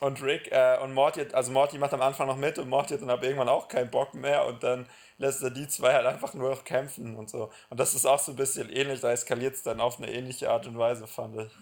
[0.00, 3.02] Und Rick äh, und Morty, also Morty macht am Anfang noch mit und Morty hat
[3.02, 6.34] dann aber irgendwann auch keinen Bock mehr und dann lässt er die zwei halt einfach
[6.34, 7.50] nur noch kämpfen und so.
[7.68, 10.50] Und das ist auch so ein bisschen ähnlich, da eskaliert es dann auf eine ähnliche
[10.50, 11.52] Art und Weise, fand ich.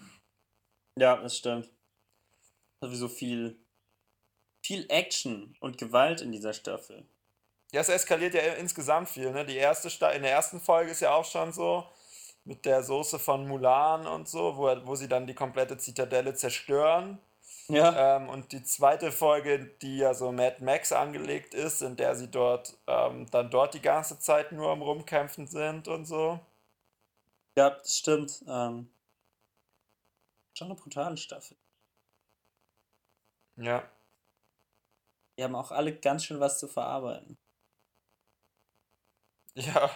[0.99, 1.67] Ja, das stimmt.
[2.81, 3.59] Sowieso viel,
[4.63, 7.07] viel Action und Gewalt in dieser Staffel.
[7.71, 9.45] Ja, es eskaliert ja insgesamt viel, ne?
[9.45, 11.85] Die erste Sta in der ersten Folge ist ja auch schon so
[12.45, 17.19] mit der Soße von Mulan und so, wo, wo sie dann die komplette Zitadelle zerstören.
[17.67, 18.15] Ja.
[18.15, 22.29] Ähm, und die zweite Folge, die ja so Mad Max angelegt ist, in der sie
[22.31, 26.39] dort ähm, dann dort die ganze Zeit nur am Rumkämpfen sind und so.
[27.57, 28.43] Ja, das stimmt.
[28.47, 28.89] Ähm,
[30.53, 31.57] schon eine brutale Staffel.
[33.57, 33.83] Ja.
[35.37, 37.37] Die haben auch alle ganz schön was zu verarbeiten.
[39.59, 39.89] Ja.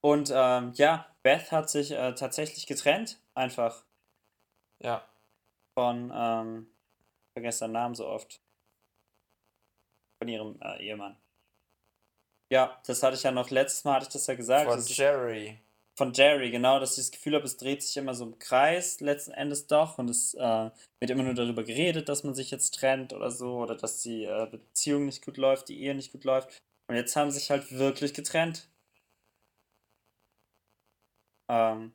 [0.00, 3.84] Und ähm, ja, Beth hat sich äh, tatsächlich getrennt, einfach.
[4.82, 5.06] Ja
[5.74, 6.66] von, ähm,
[7.36, 8.40] vergesse seinen Namen so oft.
[10.22, 11.16] Von ihrem äh, Ehemann.
[12.52, 14.70] Ja, das hatte ich ja noch letztes Mal, hatte ich das ja gesagt.
[14.70, 15.58] Von Jerry.
[15.98, 19.00] Von Jerry, genau, dass ich das Gefühl habe, es dreht sich immer so im Kreis,
[19.00, 19.98] letzten Endes doch.
[19.98, 23.58] Und es äh, wird immer nur darüber geredet, dass man sich jetzt trennt oder so,
[23.58, 26.62] oder dass die äh, Beziehung nicht gut läuft, die Ehe nicht gut läuft.
[26.88, 28.68] Und jetzt haben sie sich halt wirklich getrennt.
[31.48, 31.92] Ähm,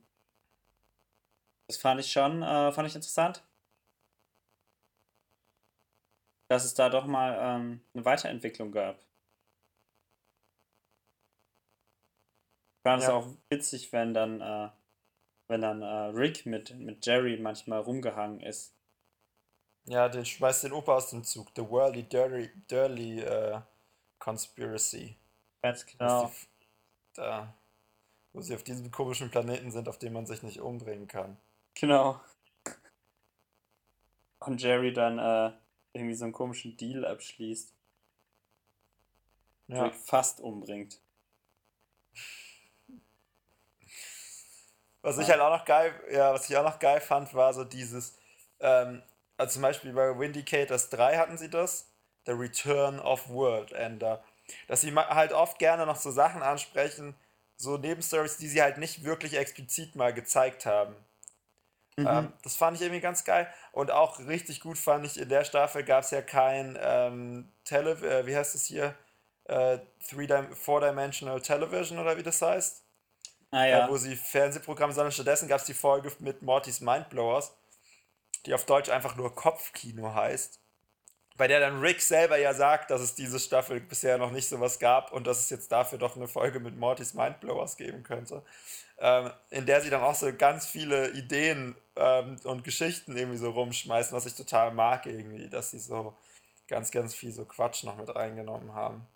[1.67, 3.43] das fand ich schon, äh, fand ich interessant
[6.47, 8.97] dass es da doch mal ähm, eine Weiterentwicklung gab.
[12.77, 13.15] Ich fand es ja.
[13.15, 14.69] auch witzig, wenn dann, äh,
[15.47, 18.73] wenn dann äh, Rick mit, mit Jerry manchmal rumgehangen ist.
[19.85, 21.49] Ja, den schmeißt den Opa aus dem Zug.
[21.55, 23.61] The Worldly Dirty, Dirty uh,
[24.19, 25.15] Conspiracy.
[25.61, 26.25] Ganz genau.
[26.25, 26.47] Die,
[27.13, 27.53] da,
[28.33, 31.37] wo sie auf diesem komischen Planeten sind, auf dem man sich nicht umbringen kann.
[31.75, 32.19] Genau.
[34.39, 35.51] Und Jerry dann äh,
[35.93, 37.73] irgendwie so einen komischen Deal abschließt.
[39.69, 39.91] Ja.
[39.91, 41.01] fast umbringt.
[45.01, 47.63] Was ich halt auch noch geil, ja, was ich auch noch geil fand, war so
[47.63, 48.17] dieses,
[48.59, 49.01] ähm,
[49.37, 51.89] also zum Beispiel bei Windicators 3 hatten sie das,
[52.27, 54.23] The Return of World Ender.
[54.67, 57.15] Dass sie halt oft gerne noch so Sachen ansprechen,
[57.57, 60.95] so Nebenstories, die sie halt nicht wirklich explizit mal gezeigt haben.
[61.97, 62.07] Mhm.
[62.07, 63.51] Ähm, das fand ich irgendwie ganz geil.
[63.71, 67.91] Und auch richtig gut fand ich, in der Staffel gab es ja kein ähm, Tele
[67.91, 68.93] äh, wie heißt es hier?
[69.45, 69.79] Äh,
[70.53, 72.83] Four-Dimensional Television oder wie das heißt.
[73.51, 73.85] Ah, ja.
[73.85, 77.55] äh, wo sie Fernsehprogramme, sondern stattdessen gab es die Folge mit Mortys Mindblowers,
[78.45, 80.59] die auf Deutsch einfach nur Kopfkino heißt.
[81.37, 84.79] Bei der dann Rick selber ja sagt, dass es diese Staffel bisher noch nicht sowas
[84.79, 88.43] gab und dass es jetzt dafür doch eine Folge mit Mortys Mindblowers geben könnte
[88.99, 93.51] ähm, in der sie dann auch so ganz viele Ideen ähm, und Geschichten irgendwie so
[93.51, 96.15] rumschmeißen, was ich total mag irgendwie, dass sie so
[96.67, 99.07] ganz, ganz viel so Quatsch noch mit reingenommen haben.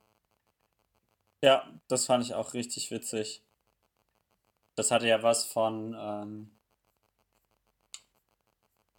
[1.43, 3.41] Ja, das fand ich auch richtig witzig.
[4.75, 6.51] Das hatte ja was von, ähm,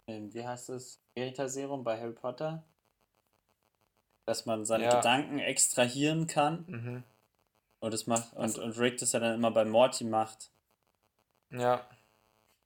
[0.07, 0.99] wie heißt es?
[1.15, 2.63] Veritaserum bei Harry Potter?
[4.25, 4.95] Dass man seine ja.
[4.95, 6.65] Gedanken extrahieren kann.
[6.67, 7.03] Mhm.
[7.79, 10.49] Und, das macht, und, und Rick das ja dann immer bei Morty macht.
[11.49, 11.85] Ja.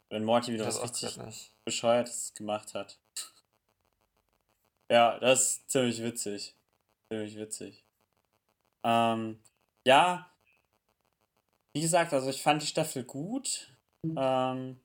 [0.09, 1.19] Wenn Morty wieder was richtig
[1.65, 2.99] Bescheuertes gemacht hat.
[4.91, 6.55] ja, das ist ziemlich witzig.
[7.09, 7.83] Ziemlich witzig.
[8.83, 9.39] Ähm,
[9.85, 10.31] ja,
[11.73, 13.71] wie gesagt, also ich fand die Staffel gut.
[14.15, 14.79] Ähm,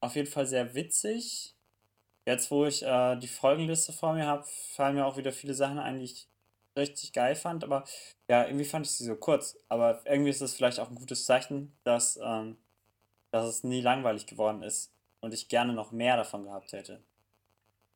[0.00, 1.53] auf jeden Fall sehr witzig.
[2.26, 5.78] Jetzt, wo ich äh, die Folgenliste vor mir habe, fallen mir auch wieder viele Sachen
[5.78, 6.28] ein, die ich
[6.76, 7.64] richtig geil fand.
[7.64, 7.84] Aber
[8.28, 9.56] ja, irgendwie fand ich sie so kurz.
[9.68, 12.56] Aber irgendwie ist es vielleicht auch ein gutes Zeichen, dass, ähm,
[13.30, 17.02] dass es nie langweilig geworden ist und ich gerne noch mehr davon gehabt hätte.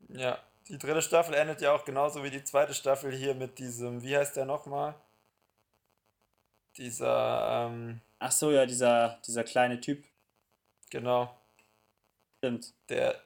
[0.09, 0.38] Ja,
[0.69, 4.17] die dritte Staffel endet ja auch genauso wie die zweite Staffel hier mit diesem, wie
[4.17, 4.95] heißt der nochmal?
[6.77, 10.05] Dieser, ähm, Ach so, ja, dieser, dieser kleine Typ.
[10.91, 11.35] genau,
[12.38, 12.75] Stimmt.
[12.88, 13.21] der,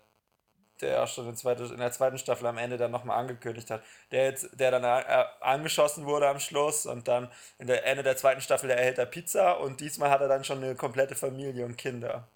[0.83, 3.83] der auch schon in, zweite, in der zweiten Staffel am Ende dann nochmal angekündigt hat.
[4.11, 8.16] Der jetzt, der dann äh, angeschossen wurde am Schluss und dann in der Ende der
[8.16, 11.64] zweiten Staffel der erhält er Pizza und diesmal hat er dann schon eine komplette Familie
[11.64, 12.29] und Kinder.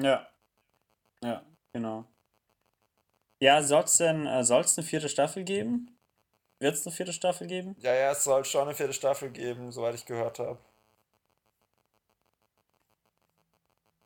[0.00, 0.26] Ja.
[1.22, 2.04] Ja, genau.
[3.40, 5.98] Ja, soll es denn äh, soll's eine vierte Staffel geben?
[6.60, 7.74] Wird es eine vierte Staffel geben?
[7.80, 10.58] Ja, ja, es soll schon eine vierte Staffel geben, soweit ich gehört habe.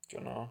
[0.09, 0.49] Genau.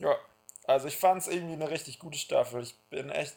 [0.00, 0.16] Ja,
[0.64, 2.62] also ich fand es irgendwie eine richtig gute Staffel.
[2.62, 3.34] Ich bin echt.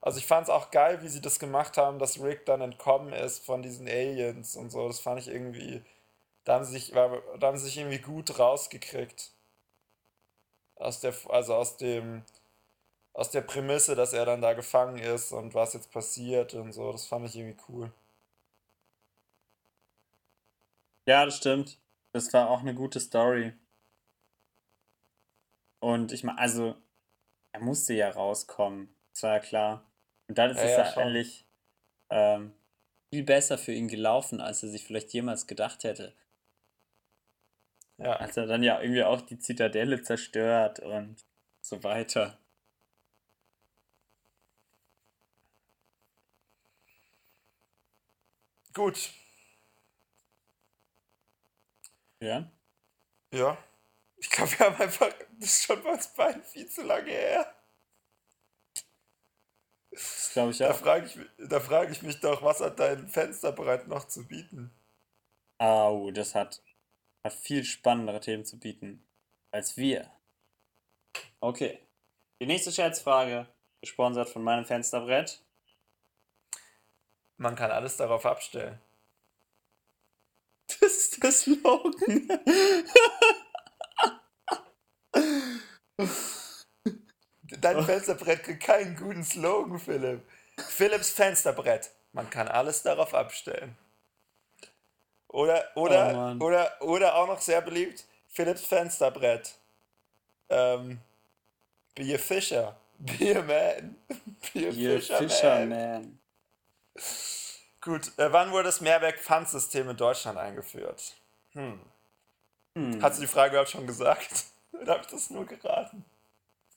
[0.00, 3.12] Also ich fand es auch geil, wie sie das gemacht haben, dass Rick dann entkommen
[3.12, 4.86] ist von diesen Aliens und so.
[4.88, 5.82] Das fand ich irgendwie.
[6.44, 7.10] Da haben sie sich, da
[7.42, 9.32] haben sie sich irgendwie gut rausgekriegt.
[10.76, 12.24] Aus der, also aus dem,
[13.14, 16.92] aus der Prämisse, dass er dann da gefangen ist und was jetzt passiert und so.
[16.92, 17.92] Das fand ich irgendwie cool.
[21.06, 21.78] Ja, das stimmt.
[22.12, 23.52] Das war auch eine gute Story.
[25.82, 26.76] Und ich meine, also,
[27.52, 28.94] er musste ja rauskommen.
[29.12, 29.92] Das war ja klar.
[30.28, 31.46] Und dann ist Ja, es ja, ja eigentlich
[32.10, 32.54] ähm,
[33.10, 36.14] viel besser für ihn gelaufen, als er sich vielleicht jemals gedacht hätte.
[37.96, 38.16] Ja.
[38.16, 41.16] Als er dann ja irgendwie auch die Zitadelle zerstört und
[41.62, 42.38] so weiter.
[48.74, 49.12] Gut.
[52.20, 52.50] Ja?
[53.32, 53.58] Ja.
[54.22, 55.12] Ich glaube, wir haben einfach.
[55.40, 57.54] Das ist schon bei uns beiden viel zu lange her.
[59.90, 60.78] Das glaube ich Da auch.
[60.78, 64.72] frage ich, da frag ich mich doch, was hat dein Fensterbrett noch zu bieten?
[65.58, 66.62] Au, das hat,
[67.24, 69.06] hat viel spannendere Themen zu bieten
[69.50, 70.10] als wir.
[71.40, 71.78] Okay.
[72.40, 73.46] Die nächste Scherzfrage,
[73.80, 75.42] gesponsert von meinem Fensterbrett.
[77.36, 78.80] Man kann alles darauf abstellen.
[80.80, 82.28] Das ist der Slogan.
[87.60, 90.22] Dein Fensterbrett kriegt keinen guten Slogan, Philipp.
[90.58, 91.90] Philips Fensterbrett.
[92.12, 93.76] Man kann alles darauf abstellen.
[95.28, 96.40] Oder, Oh oder, Mann.
[96.42, 99.54] oder, oder auch noch sehr beliebt, Philips Fensterbrett.
[100.50, 101.00] Ähm,
[101.94, 102.76] be a Fisher.
[102.98, 103.96] Be a man.
[104.52, 105.28] Be a Ihr Fisherman.
[105.28, 106.18] Fisherman.
[107.80, 111.14] Gut, äh, wann wurde das Mehrweg-Pfandsystem in Deutschland eingeführt?
[111.52, 111.80] Hm.
[112.76, 113.02] Hm.
[113.02, 114.44] Hast du die Frage überhaupt schon gesagt?
[114.72, 116.04] Oder habe ich das nur geraten?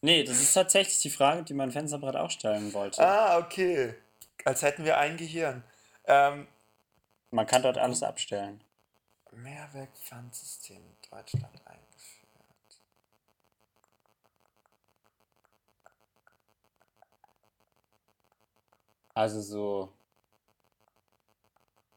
[0.02, 3.02] Nee, das ist tatsächlich die Frage, die mein Fensterbrett auch stellen wollte.
[3.06, 3.96] Ah, okay.
[4.44, 5.64] Als hätten wir ein Gehirn.
[6.06, 6.48] Ähm,
[7.32, 8.62] Man kann dort alles abstellen.
[9.32, 12.30] Mehrweg-Pfandsystem in Deutschland eingeführt.
[19.14, 19.90] Also so.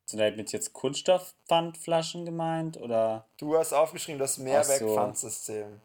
[0.07, 3.27] Sind damit jetzt Kunststoffpfandflaschen gemeint oder?
[3.37, 5.81] Du hast aufgeschrieben, das Mehrweg-Pfandsystem.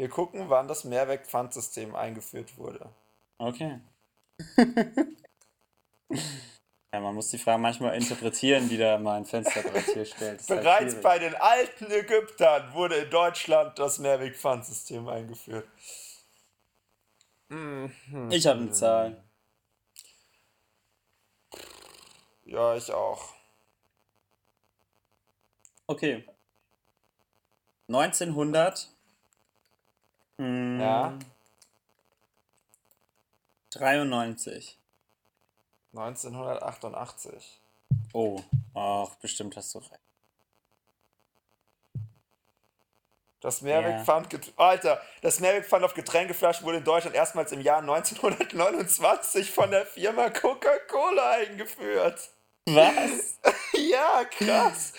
[0.00, 2.88] Wir gucken, wann das Mehrweg-Pfandsystem eingeführt wurde.
[3.36, 3.80] Okay.
[6.08, 10.40] ja, man muss die Frage manchmal interpretieren, die da mein Fensterbrett hier stellt.
[10.40, 15.68] Halt Bereits bei den alten Ägyptern wurde in Deutschland das Mehrweg-Pfandsystem eingeführt.
[17.48, 17.92] Mhm.
[18.30, 19.22] Ich habe eine Zahl.
[22.44, 23.34] Ja, ich auch.
[25.86, 26.24] Okay.
[27.88, 28.96] 1900.
[30.40, 31.12] hm, Ja.
[33.70, 34.78] 93.
[35.92, 37.60] 1988.
[38.12, 38.40] Oh,
[38.74, 40.00] ach, bestimmt hast du recht.
[43.40, 49.50] Das Mehrwegpfand, get- Alter, das Mehrwegpfand auf Getränkeflaschen wurde in Deutschland erstmals im Jahr 1929
[49.50, 52.30] von der Firma Coca-Cola eingeführt.
[52.66, 53.38] Was?
[53.72, 54.92] Ja, krass.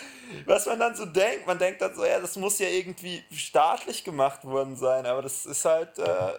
[0.46, 4.04] Was man dann so denkt, man denkt dann so, ja, das muss ja irgendwie staatlich
[4.04, 6.38] gemacht worden sein, aber das ist halt, äh,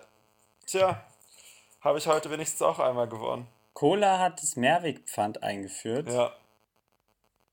[0.65, 1.03] tja,
[1.82, 3.47] habe ich heute wenigstens auch einmal gewonnen.
[3.73, 6.08] Cola hat das Mehrwegpfand eingeführt.
[6.10, 6.32] Ja.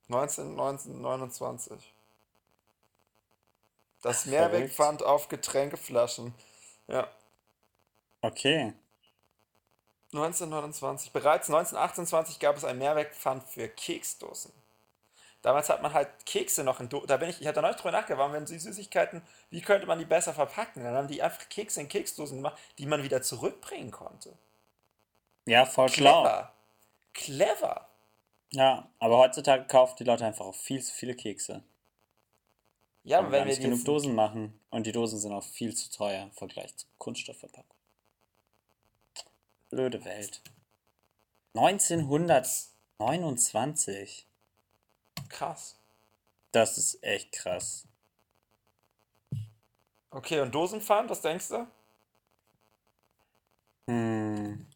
[0.08, 1.94] 19, 1929.
[4.02, 6.34] Das Mehrwegpfand auf Getränkeflaschen.
[6.88, 7.08] Ja.
[8.22, 8.72] Okay.
[10.12, 11.12] 1929.
[11.12, 14.52] Bereits 1928 gab es ein Mehrwegpfand für Keksdosen.
[15.42, 17.06] Damals hat man halt Kekse noch in Dosen.
[17.06, 20.04] Da bin ich, ich hatte neulich drüber nachgedacht, wenn sie Süßigkeiten, wie könnte man die
[20.04, 20.84] besser verpacken?
[20.84, 24.36] Dann haben die einfach Kekse in Keksdosen gemacht, die man wieder zurückbringen konnte.
[25.46, 26.22] Ja, voll schlau.
[26.22, 26.52] Clever.
[27.14, 27.88] Clever.
[28.52, 31.62] Ja, aber heutzutage kaufen die Leute einfach auch viel zu viele Kekse.
[33.02, 34.60] Ja, aber wenn wir nicht genug Dosen machen.
[34.70, 37.64] Und die Dosen sind auch viel zu teuer im Vergleich zur Kunststoffverpackung.
[39.70, 40.42] Blöde Welt.
[41.54, 44.26] 1929.
[45.30, 45.78] krass.
[46.52, 47.88] Das ist echt krass.
[50.10, 51.66] Okay, und Dosenpfand, was denkst du?
[53.86, 54.66] Hm.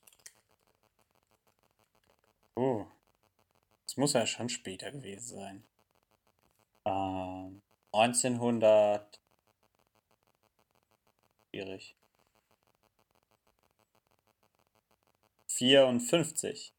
[2.55, 2.87] Oh.
[3.87, 5.65] Das muss ja schon später gewesen sein.
[6.85, 7.63] Ähm,
[7.93, 9.21] 1900.
[11.51, 11.97] Schwierig.
[15.49, 16.74] 54.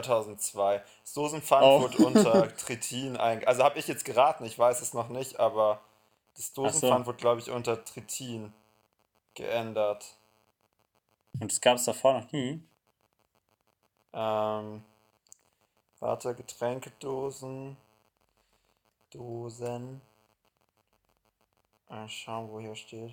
[0.00, 0.82] 2002.
[1.02, 1.80] Das Dosenpfand Oh.
[1.82, 3.46] wurde unter Tritin eingegangen.
[3.48, 5.80] Also habe ich jetzt geraten, ich weiß es noch nicht, aber
[6.34, 6.64] das so.
[6.64, 8.52] Dosenpfand wurde, glaube ich, unter Tritin
[9.34, 10.16] geändert.
[11.40, 12.62] Und das gab es davor noch nie.
[14.14, 14.82] Ähm,
[16.00, 17.76] warte, Getränkedosen.
[19.10, 20.00] Dosen.
[21.88, 23.12] Mal schauen, wo hier steht.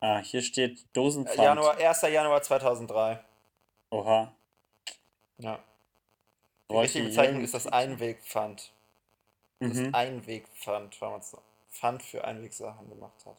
[0.00, 1.38] Ah, hier steht Äh, Dosenpfand.
[1.38, 2.02] Januar, 1.
[2.02, 3.22] Januar 2003.
[3.90, 4.32] Oha.
[5.38, 5.58] Ja.
[6.70, 8.72] Die richtige Bezeichnung ist das Einwegpfand.
[9.60, 9.94] Das Mhm.
[9.94, 11.36] Einwegpfand, weil man es
[11.70, 13.36] Pfand für Einwegsachen gemacht hat.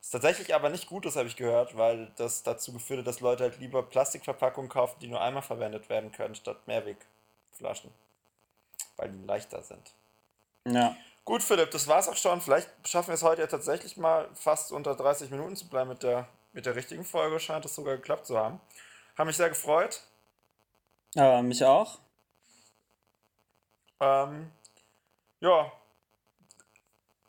[0.00, 3.20] Ist tatsächlich aber nicht gut, das habe ich gehört, weil das dazu geführt hat, dass
[3.20, 7.92] Leute halt lieber Plastikverpackungen kaufen, die nur einmal verwendet werden können, statt Mehrwegflaschen.
[8.96, 9.92] Weil die leichter sind.
[10.66, 10.96] Ja.
[11.24, 12.40] Gut, Philipp, das war's auch schon.
[12.40, 16.02] Vielleicht schaffen wir es heute ja tatsächlich mal fast unter 30 Minuten zu bleiben mit
[16.02, 17.38] der, mit der richtigen Folge.
[17.38, 18.60] Scheint es sogar geklappt zu haben.
[19.16, 20.02] Haben mich sehr gefreut.
[21.14, 22.00] Aber mich auch.
[24.02, 24.50] Ähm,
[25.40, 25.72] ja.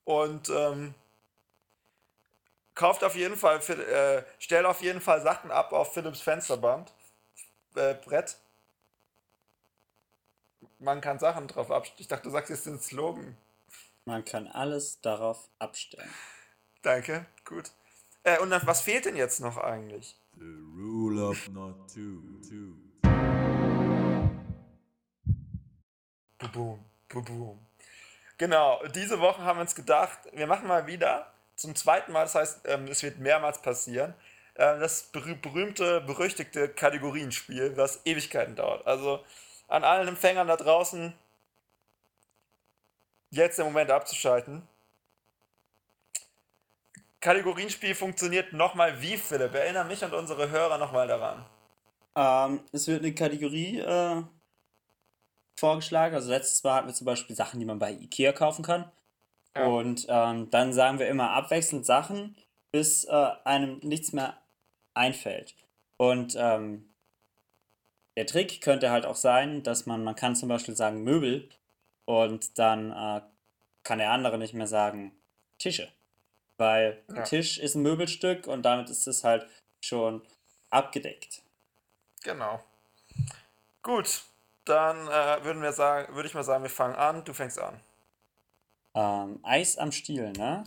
[0.05, 0.95] Und ähm,
[2.73, 6.91] kauft auf jeden Fall, äh, stellt auf jeden Fall Sachen ab auf Philips Fensterband.
[7.75, 8.37] Äh, Brett.
[10.79, 12.01] Man kann Sachen drauf abstellen.
[12.01, 13.37] Ich dachte, du sagst jetzt den Slogan.
[14.05, 16.09] Man kann alles darauf abstellen.
[16.81, 17.71] Danke, gut.
[18.23, 20.17] Äh, und dann, was fehlt denn jetzt noch eigentlich?
[20.35, 23.22] The rule of not to, to.
[26.51, 27.59] Boom, boom.
[28.37, 32.35] Genau, diese Woche haben wir uns gedacht, wir machen mal wieder zum zweiten Mal, das
[32.35, 34.13] heißt, ähm, es wird mehrmals passieren,
[34.55, 38.85] äh, das berüh- berühmte, berüchtigte Kategorienspiel, was Ewigkeiten dauert.
[38.87, 39.23] Also
[39.67, 41.13] an allen Empfängern da draußen,
[43.29, 44.67] jetzt im Moment abzuschalten.
[47.21, 49.53] Kategorienspiel funktioniert nochmal wie, Philipp?
[49.53, 51.45] Erinnere mich und unsere Hörer nochmal daran.
[52.15, 54.23] Ähm, es wird eine Kategorie äh,
[55.63, 56.13] vorgeschlagen.
[56.13, 58.91] Also letztes Mal hatten wir zum Beispiel Sachen, die man bei Ikea kaufen kann.
[59.55, 59.65] Ja.
[59.65, 62.35] Und ähm, dann sagen wir immer abwechselnd Sachen,
[62.73, 64.37] bis äh, einem nichts mehr
[64.93, 65.55] einfällt.
[65.95, 66.93] Und ähm,
[68.17, 71.47] der Trick könnte halt auch sein, dass man, man kann zum Beispiel sagen Möbel
[72.03, 73.21] und dann äh,
[73.83, 75.13] kann der andere nicht mehr sagen
[75.59, 75.87] Tische.
[76.57, 77.23] Weil ein Ja.
[77.23, 79.47] Tisch ist ein Möbelstück und damit ist es halt
[79.81, 80.21] schon
[80.71, 81.41] abgedeckt.
[82.23, 82.61] Genau.
[83.81, 84.23] Gut,
[84.65, 87.79] dann äh, würden wir sagen, würde ich mal sagen, wir fangen an, du fängst an.
[88.95, 90.63] Ähm, Eis am Stiel, ne?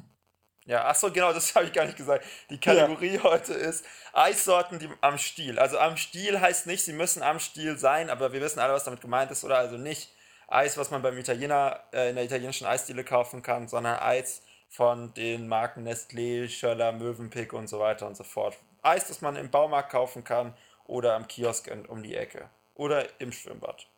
[0.67, 2.25] Ja, ach so, genau, das habe ich gar nicht gesagt.
[2.51, 5.59] Die Kategorie heute ist Eissorten die am Stiel.
[5.59, 8.85] Also am Stiel heißt nicht, sie müssen am Stiel sein, aber wir wissen alle, was
[8.85, 9.59] damit gemeint ist, oder?
[9.59, 10.13] Also nicht
[10.49, 15.15] Eis, was man beim Italiener äh, in der italienischen Eisdiele kaufen kann, sondern Eis von
[15.15, 18.57] den Marken Nestlé, Schöller, Mövenpick und so weiter und so fort.
[18.83, 20.55] Eis, das man im Baumarkt kaufen kann
[20.85, 23.89] oder am Kiosk um die Ecke oder im Schwimmbad.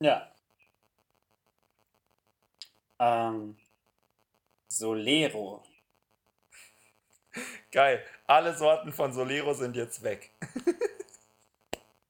[0.00, 0.30] Ja.
[2.98, 3.56] Ähm,
[4.68, 5.62] Solero.
[7.72, 8.04] Geil.
[8.26, 10.30] Alle Sorten von Solero sind jetzt weg.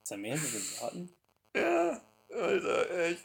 [0.02, 1.14] Ist da mehrere Sorten?
[1.54, 2.00] Ja,
[2.30, 3.24] Alter, echt.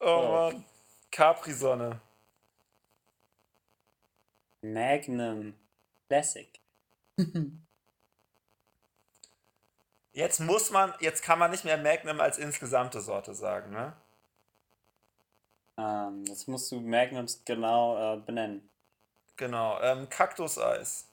[0.00, 0.50] Oh Oh.
[0.52, 0.64] Mann.
[1.10, 2.00] Capri-Sonne.
[4.62, 5.54] Magnum
[6.08, 6.48] Classic.
[10.12, 13.92] Jetzt muss man, jetzt kann man nicht mehr Magnum als insgesamte Sorte sagen, ne?
[15.78, 18.68] Ähm, jetzt musst du Magnums genau äh, benennen.
[19.36, 19.80] Genau.
[19.80, 21.06] Ähm, Kaktuseis.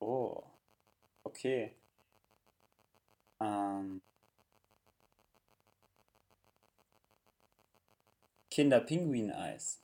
[0.00, 0.42] Oh.
[1.24, 1.72] Okay.
[3.40, 4.02] Ähm.
[8.50, 9.80] Kinderpinguineis.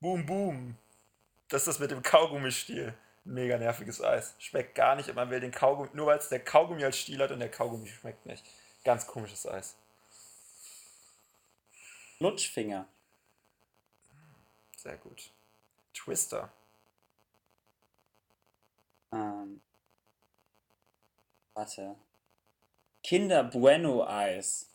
[0.00, 0.76] Boom, boom.
[1.48, 2.94] Das ist das mit dem Kaugummistiel.
[3.24, 4.34] Mega nerviges Eis.
[4.38, 7.22] Schmeckt gar nicht und man will den Kaugummi, nur weil es der Kaugummi als Stiel
[7.22, 8.44] hat und der Kaugummi schmeckt nicht.
[8.84, 9.76] Ganz komisches Eis.
[12.18, 12.86] Lutschfinger.
[14.76, 15.30] Sehr gut.
[15.94, 16.52] Twister.
[19.12, 19.60] Ähm,
[21.54, 21.94] warte.
[23.04, 24.66] Kinder Bueno Eis.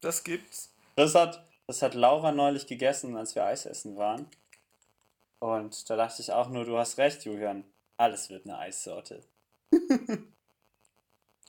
[0.00, 0.72] Das gibt's.
[0.94, 4.28] Das hat, das hat Laura neulich gegessen, als wir Eis essen waren.
[5.40, 7.64] Und da dachte ich auch nur, du hast recht, Julian.
[7.96, 9.22] Alles wird eine Eissorte.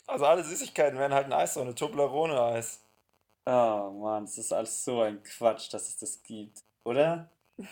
[0.07, 2.81] Also alle Süßigkeiten werden halt eine Toblerone-Eis.
[3.45, 6.63] Oh Mann, das ist alles so ein Quatsch, dass es das gibt.
[6.83, 7.29] Oder?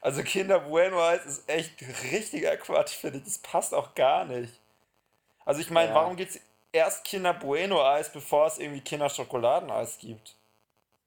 [0.00, 3.24] Also Kinder Bueno Eis ist echt richtiger Quatsch, finde ich.
[3.24, 4.52] Das passt auch gar nicht.
[5.44, 5.94] Also ich meine, Ja.
[5.94, 6.38] warum gibt's
[6.70, 10.36] erst Kinder Bueno Eis, bevor es irgendwie Kinder Schokoladeneis gibt?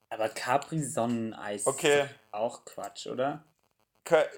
[0.09, 2.03] Aber Capri-Sonneneis Okay.
[2.03, 3.45] ist auch Quatsch, oder?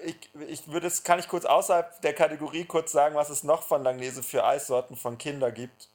[0.04, 0.16] Ich,
[0.48, 3.82] ich würde es, kann ich kurz außerhalb der Kategorie kurz sagen, was es noch von
[3.82, 5.88] Langnese für Eissorten von Kinder gibt.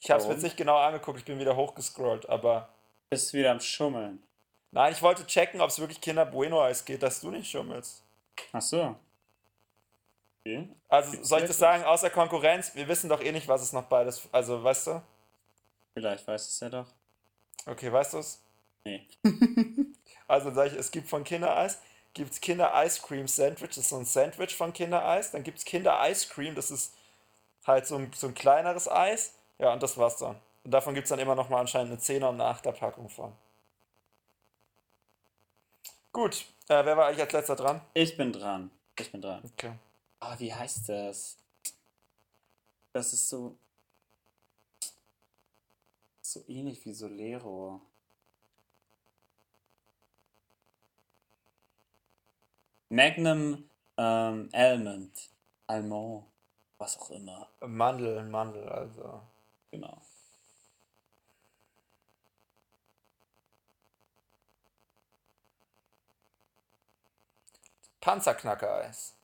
[0.00, 2.68] Ich habe es mir jetzt nicht genau angeguckt, ich bin wieder hochgescrollt, aber
[3.10, 4.22] Bist wieder am Schummeln.
[4.70, 8.02] nein, ich wollte checken, ob es wirklich Kinder Bueno Eis geht, dass du nicht schummelst.
[8.52, 8.96] Ach so.
[10.40, 10.68] Okay.
[10.88, 13.72] Also Gibt's soll ich das sagen, außer Konkurrenz, wir wissen doch eh nicht, was es
[13.72, 15.02] noch beides, also weißt du?
[15.94, 16.86] Vielleicht weiß es ja doch.
[17.66, 18.42] Okay, weißt du es?
[18.84, 19.06] Nee.
[20.26, 21.80] Also sage ich, es gibt von Kindereis,
[22.14, 25.30] gibt es Kinder Ice Cream Sandwich, das ist so ein Sandwich von Kindereis.
[25.30, 26.92] Dann gibt es Kinder Ice Cream, das ist
[27.66, 29.34] halt so ein, so ein kleineres Eis.
[29.58, 30.36] Ja, und das war's dann.
[30.64, 33.08] Und davon gibt es dann immer noch mal anscheinend eine 10er und eine 8er Packung
[33.08, 33.32] von.
[36.12, 37.80] Gut, äh, wer war eigentlich als letzter dran?
[37.94, 38.70] Ich bin dran.
[38.98, 39.42] Ich bin dran.
[39.52, 39.72] Okay.
[40.18, 41.36] Ah, wie heißt das?
[42.92, 43.56] Das ist so.
[46.22, 47.80] So ähnlich wie Solero.
[52.90, 55.30] Magnum ähm, Almond.
[55.68, 56.26] Almond.
[56.78, 57.48] Was auch immer.
[57.60, 59.22] Mandel, Mandel, also.
[59.70, 60.02] Genau.
[68.00, 69.14] Panzerknackereis.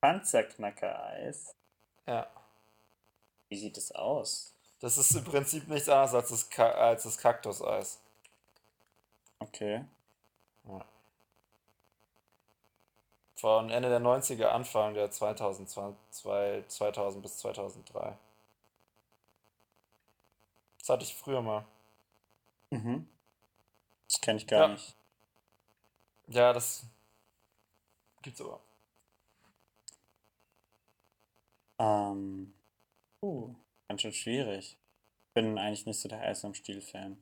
[0.00, 1.54] Panzerknackereis.
[2.06, 2.26] Ja.
[3.48, 4.52] Wie sieht es aus?
[4.80, 8.00] Das ist im Prinzip nichts anderes als das, Ka als das Kaktuseis.
[9.38, 9.84] Okay.
[13.36, 18.18] Von Ende der 90er, Anfang der 2002, 2000 bis 2003.
[20.78, 21.66] Das hatte ich früher mal.
[22.72, 23.06] Mhm.
[24.08, 24.68] Das kenne ich gar Ja.
[24.68, 24.96] nicht.
[26.28, 26.84] Ja, das
[28.22, 28.60] gibt's aber.
[31.78, 32.52] Ähm.
[33.22, 33.54] Uh,
[33.88, 34.78] ganz schön schwierig.
[35.34, 37.18] Bin eigentlich nicht so der Eis am Stiel-Fan.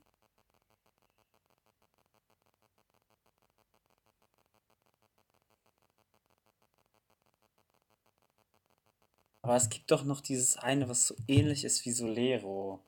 [9.44, 12.80] Aber es gibt doch noch dieses eine, was so ähnlich ist wie Solero.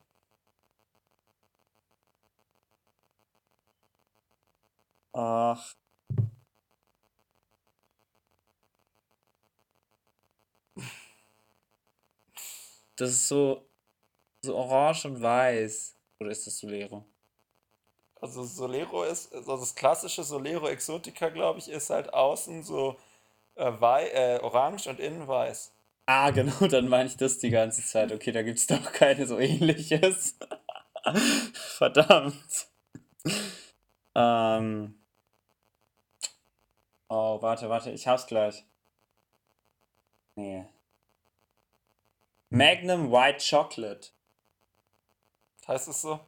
[5.13, 5.75] Ach.
[12.97, 13.65] Das ist so,
[14.43, 15.95] so orange und weiß.
[16.19, 17.05] Oder ist das Solero?
[18.21, 22.95] Also Solero ist, also das klassische Solero Exotica, glaube ich, ist halt außen so
[23.55, 25.73] äh, äh, orange und innen weiß.
[26.09, 28.11] Ah, genau, dann meine ich das die ganze Zeit.
[28.11, 30.37] Okay, da gibt es doch keine so ähnliches.
[31.53, 32.67] Verdammt.
[34.15, 34.95] Ähm.
[37.09, 38.65] Oh, warte, warte, ich hab's gleich.
[40.37, 40.65] Nee.
[42.49, 44.09] Magnum White Chocolate.
[45.67, 46.19] Heißt es so?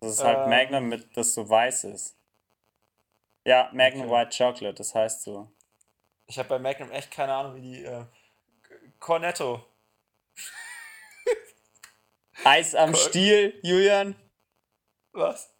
[0.00, 0.50] Das ist halt Ähm.
[0.50, 2.16] Magnum mit, das so weiß ist.
[3.44, 4.20] Ja, Magnum Okay.
[4.20, 5.50] White Chocolate, das heißt so.
[6.26, 8.04] Ich habe bei Magnum echt keine Ahnung, wie die äh,
[8.98, 9.64] Cornetto.
[12.44, 12.96] Eis am Cool.
[12.96, 14.16] Stiel, Julian.
[15.12, 15.54] Was?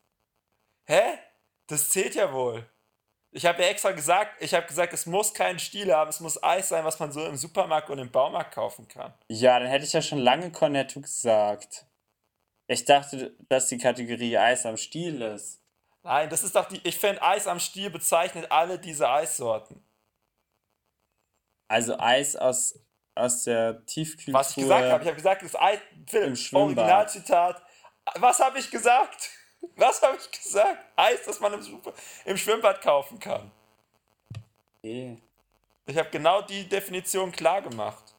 [0.86, 1.18] Hä?
[1.66, 2.68] Das zählt ja wohl.
[3.30, 6.40] Ich habe ja extra gesagt, ich habe gesagt, es muss keinen Stiel haben, es muss
[6.42, 9.12] Eis sein, was man so im Supermarkt und im Baumarkt kaufen kann.
[9.28, 11.84] Ja, dann hätte ich ja schon lange Cornetto gesagt.
[12.68, 15.60] Ich dachte, dass die Kategorie Eis am Stiel ist.
[16.04, 16.80] Nein, das ist doch die.
[16.84, 19.82] Ich finde, Eis am Stiel bezeichnet alle diese Eissorten.
[21.66, 22.78] Also Eis aus,
[23.14, 24.34] aus der Tiefkühltruhe.
[24.34, 25.78] Was ich gesagt habe, ich habe gesagt, das Eis.
[26.06, 26.62] Philipp, Im Schwimmbad.
[26.78, 27.62] Originalzitat.
[28.16, 29.30] Was habe ich gesagt?
[29.76, 30.78] Was habe ich gesagt?
[30.94, 31.80] Eis, das man im,
[32.26, 33.50] im Schwimmbad kaufen kann.
[34.78, 35.16] Okay.
[35.86, 38.14] Ich habe genau die Definition klar gemacht.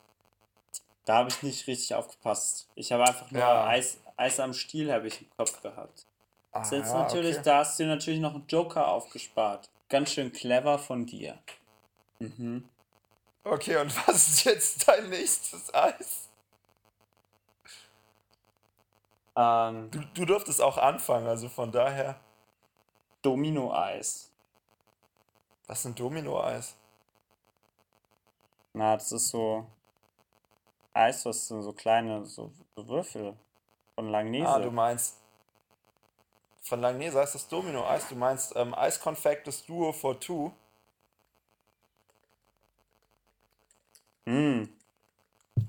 [1.06, 2.68] Da habe ich nicht richtig aufgepasst.
[2.74, 3.68] Ich habe einfach nur Ja.
[3.68, 6.08] Eis, Eis am Stiel habe ich im Kopf gehabt.
[6.56, 7.44] Ah, Jetzt ja, natürlich, okay.
[7.44, 9.70] da hast du natürlich noch einen Joker aufgespart.
[9.90, 11.38] Ganz schön clever von dir.
[12.20, 12.68] Mhm.
[13.44, 16.30] Okay, und was ist jetzt dein nächstes Eis?
[19.36, 22.16] Ähm, Du, du durftest auch anfangen, also von daher.
[23.22, 24.32] Domino-Eis.
[25.68, 26.78] Was ist ein Domino-Eis?
[28.74, 29.66] Na, das ist so
[30.94, 33.36] Eis, was sind so kleine so Würfel
[33.96, 34.48] von Langnese.
[34.48, 35.18] Ah, du meinst.
[36.66, 38.10] Von Langnese heißt das Domino-Eis.
[38.10, 40.52] Du meinst ähm, Eiskonfektes Duo for Two.
[44.26, 44.68] Hm.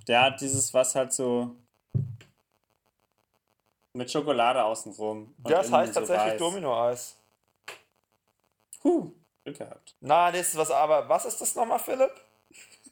[0.09, 1.55] Der hat dieses, was halt so
[3.93, 5.35] mit Schokolade außenrum.
[5.39, 6.39] das heißt so tatsächlich.
[6.39, 7.17] Domino-Eis.
[8.83, 9.13] Huh,
[9.45, 9.95] Glück gehabt.
[10.01, 12.13] Na, das ist was, aber was ist das nochmal, Philipp?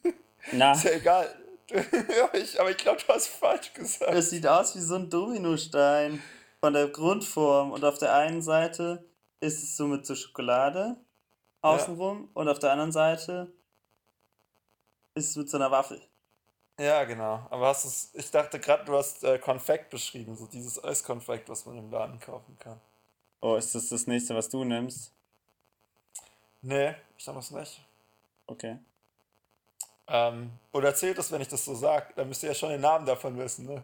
[0.51, 1.35] Na, Ist ja egal.
[1.71, 4.13] ja, ich, aber ich glaube, du hast falsch gesagt.
[4.13, 6.21] es sieht aus wie so ein Dominostein
[6.65, 7.71] von der Grundform.
[7.71, 9.07] Und auf der einen Seite
[9.39, 10.97] ist es so mit so Schokolade
[11.61, 13.53] außenrum und auf der anderen Seite
[15.13, 16.01] ist es mit so einer Waffel.
[16.79, 17.45] Ja, genau.
[17.51, 21.67] Aber hast es, ich dachte gerade, du hast äh, Konfekt beschrieben, so dieses Eiskonfekt, was
[21.67, 22.81] man im Laden kaufen kann.
[23.41, 25.13] Oh, ist das das nächste, was du nimmst?
[26.63, 27.85] Nee, ich glaube es nicht.
[28.47, 28.79] Okay.
[30.07, 32.11] Ähm, oder zählt das, wenn ich das so sage?
[32.15, 33.83] Dann müsst ihr ja schon den Namen davon wissen, ne?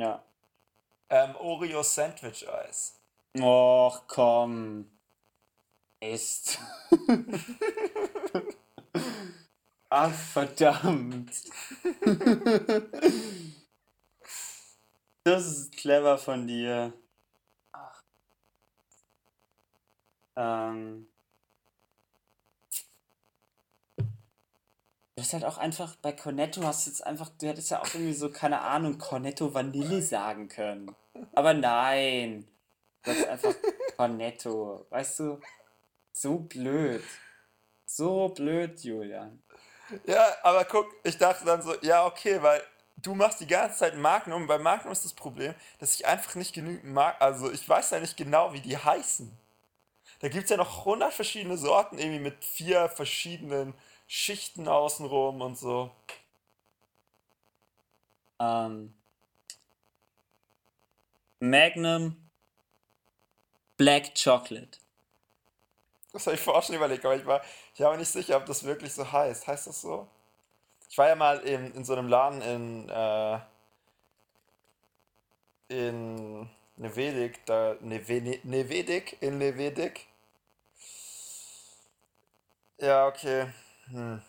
[0.00, 0.24] Ja.
[1.10, 2.98] Ähm, Oreo Sandwich Eis.
[3.38, 4.90] Och, komm.
[6.00, 6.58] Ist.
[9.90, 11.30] Ach, verdammt.
[15.22, 16.94] Das ist clever von dir.
[17.72, 18.02] Ach.
[20.36, 21.09] Ähm.
[25.20, 28.14] Du hast halt auch einfach, bei Cornetto hast jetzt einfach, du hättest ja auch irgendwie
[28.14, 30.96] so, keine Ahnung, Cornetto Vanille sagen können.
[31.34, 32.48] Aber nein.
[33.02, 33.54] Du hast einfach
[33.98, 34.86] Cornetto.
[34.88, 35.38] Weißt du,
[36.10, 37.04] so blöd.
[37.84, 39.42] So blöd, Julian.
[40.06, 42.62] Ja, aber guck, ich dachte dann so, ja, okay, weil
[42.96, 44.46] du machst die ganze Zeit Magnum.
[44.46, 47.20] Bei Magnum ist das Problem, dass ich einfach nicht genügend mag.
[47.20, 49.30] Also, ich weiß ja nicht genau, wie die heißen.
[50.20, 53.74] Da gibt es ja noch 100 verschiedene Sorten, irgendwie mit vier verschiedenen
[54.12, 55.88] Schichten außenrum und so.
[58.40, 58.92] Ähm,
[61.38, 62.16] Magnum
[63.76, 64.80] Black Chocolate.
[66.12, 67.40] Das habe ich vorher schon überlegt, aber ich war,
[67.72, 69.46] ich war mir nicht sicher, ob das wirklich so heißt.
[69.46, 70.08] Heißt das so?
[70.88, 73.38] Ich war ja mal in, in so einem Laden in, äh,
[75.68, 80.08] in Nevedik, da, Neve, Nevedik, in Nevedik.
[82.78, 83.46] Ja, okay.
[83.90, 84.22] Hm.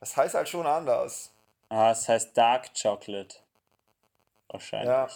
[0.00, 1.32] Das heißt halt schon anders.
[1.68, 3.36] Ah, es heißt Dark Chocolate.
[4.48, 4.88] Wahrscheinlich.
[4.88, 5.08] Ja.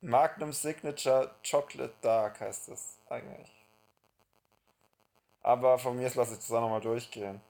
[0.00, 3.50] Magnum Signature Chocolate Dark heißt das eigentlich.
[5.42, 7.40] Aber von mir aus lasse ich das auch nochmal durchgehen.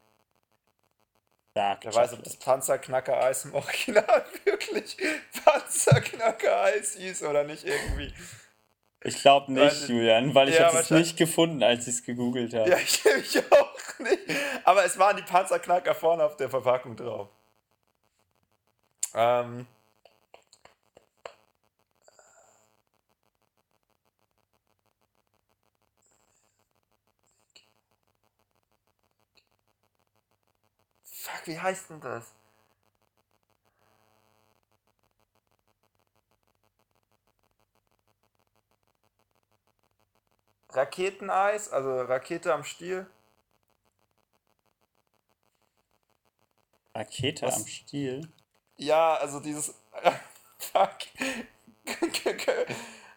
[1.54, 4.96] Dark Wer weiß, ob das Panzerknacker-Eis im Original wirklich
[5.44, 8.12] Panzerknacker-Eis hieß oder nicht irgendwie.
[9.06, 12.52] Ich glaube nicht, Julian, weil ich Ja, habe es nicht gefunden, als ich es gegoogelt
[12.54, 12.70] habe.
[12.70, 14.18] Ja, ich, ich auch nicht.
[14.64, 17.28] Aber es waren die Panzerknacker vorne auf der Verpackung drauf.
[19.14, 19.66] Ähm.
[31.04, 32.35] Fuck, wie heißt denn das?
[40.76, 43.06] Raketeneis, also Rakete am Stiel.
[46.94, 47.56] Rakete Was?
[47.56, 48.28] am Stiel.
[48.76, 49.74] Ja, also dieses.
[50.58, 50.98] Fuck.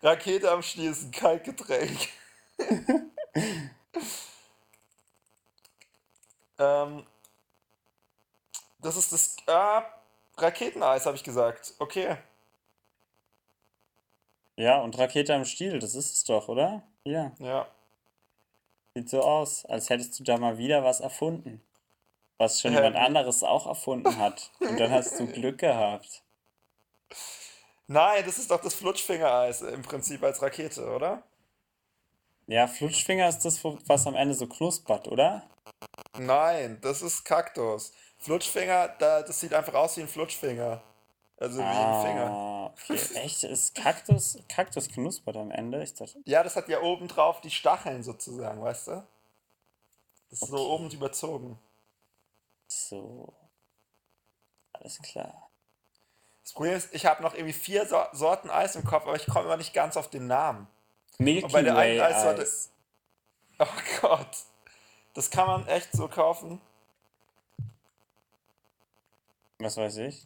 [0.02, 2.08] Rakete am Stiel ist ein Kaltgetränk.
[6.58, 7.06] ähm,
[8.80, 9.36] das ist das.
[9.48, 9.84] Ah,
[10.38, 11.74] Raketeneis, habe ich gesagt.
[11.80, 12.16] Okay.
[14.56, 16.84] Ja, und Rakete am Stiel, das ist es doch, oder?
[17.06, 17.68] Ja, Ja.
[18.96, 21.62] sieht so aus, als hättest du da mal wieder was erfunden.
[22.38, 24.52] Was schon Ja, jemand anderes auch erfunden hat.
[24.60, 26.24] Und dann hast du Glück gehabt.
[27.88, 31.24] Nein, das ist doch das Flutschfingereis im Prinzip als Rakete, oder?
[32.48, 35.44] Ja, Flutschfinger ist das, was am Ende so knuspert, oder?
[36.18, 37.94] Nein, das ist Kaktus.
[38.18, 40.82] Flutschfinger, da, das sieht einfach aus wie ein Flutschfinger.
[41.38, 42.59] Also wie ein Finger.
[42.74, 43.00] Okay.
[43.16, 43.44] Echt?
[43.44, 45.82] Ist Kaktus, Kaktus knuspert am Ende?
[45.84, 49.08] Ich dachte, Ja, das hat ja oben drauf die Stacheln sozusagen, weißt du?
[50.30, 50.66] Das ist so Okay.
[50.66, 51.60] oben überzogen.
[52.68, 53.34] so.
[54.74, 55.50] Alles klar.
[56.44, 59.26] Das Problem ist, ich habe noch irgendwie vier so Sorten Eis im Kopf, aber ich
[59.26, 60.68] komme immer nicht ganz auf den Namen.
[61.18, 62.72] Milky bei der einen Way Eissorte- Eis.
[63.60, 63.66] Oh
[64.02, 64.38] Gott.
[65.16, 66.62] Das kann man echt so kaufen.
[69.60, 70.26] Was weiß ich?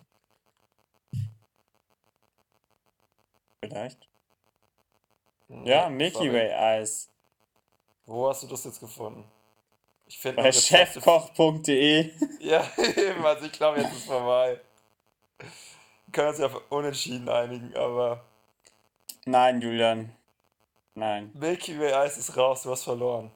[3.68, 4.08] Vielleicht.
[5.50, 6.34] Ja, Milky sorry.
[6.34, 7.10] Way Eis.
[8.06, 9.24] Wo hast du das jetzt gefunden?
[10.08, 12.12] Ich finde Bei chefkoch.de.
[12.40, 14.60] Ja, eben, also ich glaube, jetzt ist vorbei.
[15.38, 18.24] Wir können uns ja auf Unentschieden einigen, aber
[19.26, 20.14] Nein, Julian.
[20.96, 21.32] Nein.
[21.34, 23.32] Milky Way Eis ist raus, du hast verloren.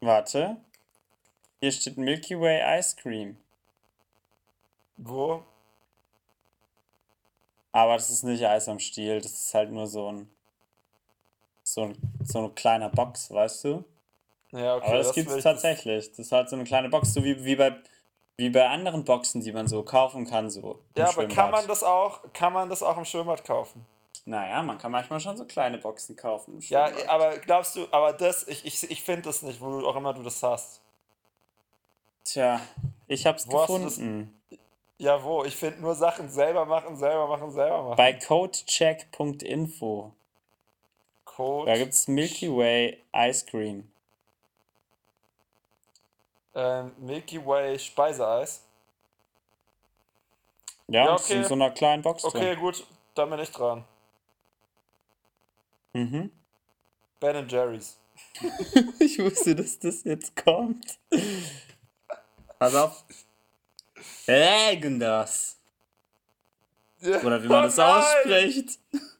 [0.00, 0.58] Warte.
[1.60, 3.36] Hier steht Milky Way Ice Cream.
[4.96, 5.42] Wo?
[7.72, 9.20] Aber das ist nicht Eis am Stiel.
[9.20, 10.30] Das ist halt nur so ein.
[11.64, 13.84] So ein, so ein kleiner Box, weißt du?
[14.50, 14.86] Ja, okay.
[14.88, 16.10] Aber das, will gibt's ich- tatsächlich.
[16.10, 17.76] Das ist halt so eine kleine Box, so wie, wie, bei,
[18.36, 20.80] wie bei anderen Boxen, die man so kaufen kann, so.
[20.96, 23.86] Ja, aber kann man das auch, kann man das auch im Schwimmbad kaufen?
[24.24, 26.54] Naja, man kann manchmal schon so kleine Boxen kaufen.
[26.54, 29.88] Im Ja, aber glaubst du, aber das, ich, ich, ich finde das nicht, wo du
[29.88, 30.80] auch immer du das hast.
[32.24, 32.60] Tja,
[33.06, 34.41] ich hab's Wo das- gefunden.
[35.02, 35.42] Ja, wo?
[35.42, 37.96] Ich finde nur Sachen selber machen, selber machen, selber machen.
[37.96, 40.12] Bei codecheck.info.
[41.24, 41.70] Code.
[41.72, 43.90] Da gibt's Milky Way Ice Cream.
[46.54, 48.62] ähm, Milky Way Speiseeis.
[50.86, 51.48] Ja, Ja, ist in okay.
[51.48, 52.86] so einer kleinen Box Okay, gut,
[53.16, 53.84] dann bin ich dran.
[55.94, 56.10] drin.
[56.12, 56.30] Mhm.
[57.18, 57.98] Ben Jerry's.
[59.00, 60.96] Ich wusste, dass das jetzt kommt.
[62.60, 63.04] Pass auf.
[64.26, 65.58] Irgendwas.
[67.02, 68.02] Oder wie man Oh das nein!
[68.02, 68.78] ausspricht.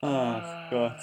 [0.00, 1.00] Ach Gott.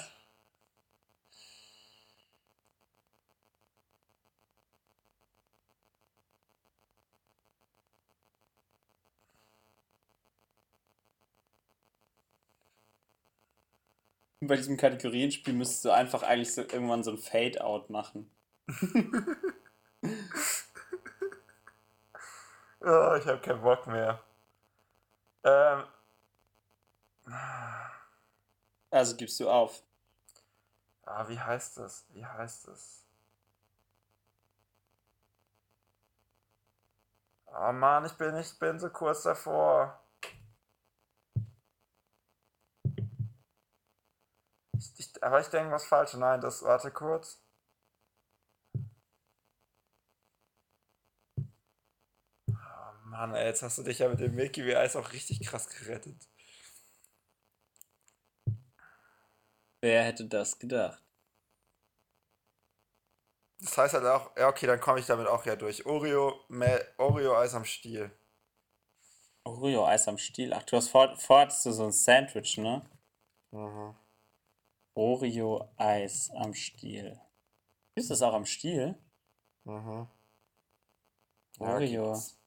[14.42, 18.30] Bei diesem Kategorienspiel müsstest du einfach eigentlich so irgendwann so ein Fade-Out machen.
[22.82, 24.20] Oh, ich habe keinen Bock mehr.
[25.44, 25.84] Ähm,
[28.92, 29.82] Also gibst du auf.
[31.04, 32.06] ah, wie heißt das?
[32.10, 33.04] Wie heißt das?
[37.54, 40.00] Oh Mann, ich bin, ich bin so kurz davor.
[44.76, 46.14] Ich, ich, aber ich denke was falsch.
[46.14, 47.40] Nein, das, warte kurz.
[52.48, 55.40] Oh Mann, ey, jetzt hast du dich ja mit dem Milky Way Eis auch richtig
[55.40, 56.26] krass gerettet.
[59.82, 61.04] Wer hätte das gedacht?
[63.58, 65.84] Das heißt halt auch, ja okay, dann komme ich damit auch ja durch.
[65.84, 68.10] Oreo, Me Oreo Eis am Stiel.
[69.44, 70.54] Oreo Eis am Stiel.
[70.54, 72.88] Ach, du hast vor, vor hattest du so ein Sandwich, ne?
[73.50, 73.94] Mhm.
[74.94, 77.20] Oreo Eis am Stiel.
[77.96, 78.98] Ist das auch am Stiel?
[79.64, 80.08] Mhm.
[81.58, 82.39] Oreo gibt's.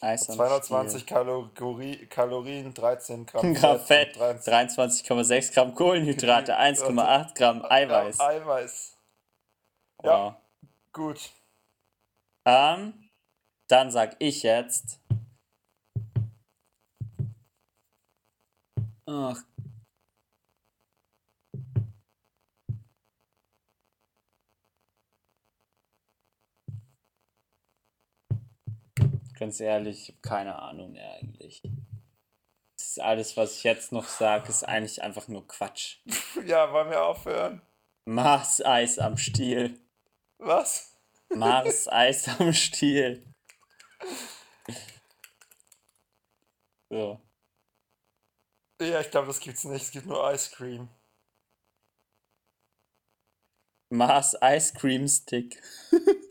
[0.00, 3.54] Eis am 220 Kalori Kalorien, 13 Gramm.
[3.54, 8.20] Gramm Fett, 23 23,6 Gramm Kohlenhydrate, 1,8 Gramm Eiweiß.
[8.20, 8.96] Eiweiß.
[10.02, 10.10] Ja.
[10.26, 10.34] Wow.
[10.92, 11.30] Gut.
[12.44, 13.08] Ähm,
[13.68, 15.00] dann sag ich jetzt.
[19.06, 19.36] Ach.
[29.44, 31.60] Ganz ehrlich, ich habe keine Ahnung mehr eigentlich.
[32.78, 35.98] Das ist alles, was ich jetzt noch sage, ist eigentlich einfach nur Quatsch.
[36.46, 37.60] Ja, wollen wir aufhören?
[38.06, 39.78] Mars Eis am Stiel.
[40.38, 40.96] Was?
[41.28, 43.22] Mars Eis am Stiel.
[46.88, 47.20] So.
[48.80, 49.82] Ja, ich glaube, das gibt's nicht.
[49.82, 50.88] Es gibt nur Ice Cream.
[53.90, 55.62] Mars Ice Cream Stick.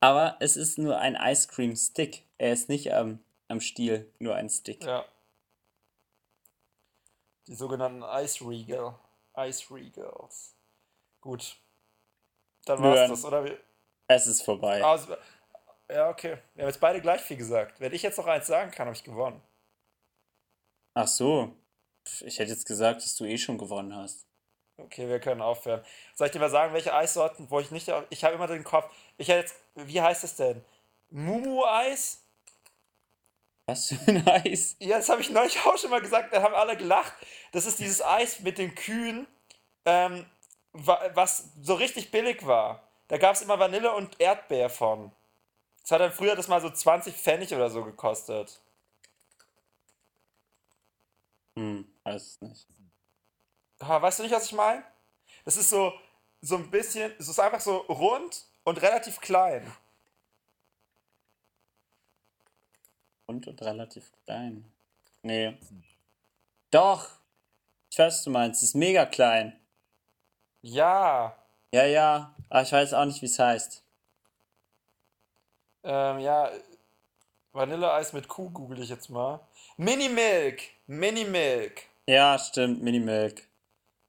[0.00, 2.24] Aber es ist nur ein Ice Cream Stick.
[2.38, 4.82] Er ist nicht am, am Stiel, nur ein Stick.
[4.82, 5.04] Ja.
[7.46, 8.98] Die sogenannten Ice Regal.
[9.36, 10.54] Ice Regals.
[11.20, 11.56] Gut.
[12.64, 13.10] Dann war's Julian.
[13.10, 13.44] das, oder?
[13.44, 13.56] wie?
[14.08, 14.82] Es ist vorbei.
[14.82, 15.16] Also,
[15.88, 16.38] ja, okay.
[16.54, 17.80] Wir haben jetzt beide gleich viel gesagt.
[17.80, 19.40] Wenn ich jetzt noch eins sagen kann, habe ich gewonnen.
[20.94, 21.54] Ach so.
[22.20, 24.26] Ich hätte jetzt gesagt, dass du eh schon gewonnen hast.
[24.84, 25.82] Okay, wir können aufhören.
[26.14, 27.90] Soll ich dir mal sagen, welche Eissorten, wo ich nicht.
[28.10, 28.90] Ich habe immer den Kopf.
[29.18, 29.54] Ich hätte jetzt.
[29.74, 30.64] Wie heißt es denn?
[31.10, 32.22] Mumu-Eis?
[33.66, 34.76] Was für ein Eis?
[34.80, 37.12] Ja, das habe ich neulich auch schon mal gesagt, da haben alle gelacht.
[37.52, 39.26] Das ist dieses Eis mit den Kühen,
[39.84, 40.26] ähm,
[40.72, 42.82] wa- was so richtig billig war.
[43.08, 45.12] Da gab es immer Vanille und Erdbeer von.
[45.82, 48.60] Das hat dann früher das mal so 20 Pfennig oder so gekostet.
[51.56, 52.66] Hm, weiß es nicht.
[53.80, 54.84] Weißt du nicht, was ich meine?
[55.44, 55.92] Das ist so,
[56.42, 59.70] so ein bisschen, es ist einfach so rund und relativ klein.
[63.26, 64.64] Und, und relativ klein.
[65.22, 65.56] Nee.
[66.70, 67.08] Doch!
[67.90, 68.62] Ich weiß, was du meinst.
[68.62, 69.58] Es ist mega klein.
[70.62, 71.36] Ja,
[71.72, 72.34] Ja, ja.
[72.48, 73.82] Aber ich weiß auch nicht, wie es heißt.
[75.84, 76.50] ähm, ja,
[77.52, 79.40] Vanilleeis mit Kuh google ich jetzt mal.
[79.76, 82.82] Mini Milk, Mini Milk, Ja, stimmt.
[82.82, 82.82] Minimilk.
[82.82, 83.49] Mini Milk.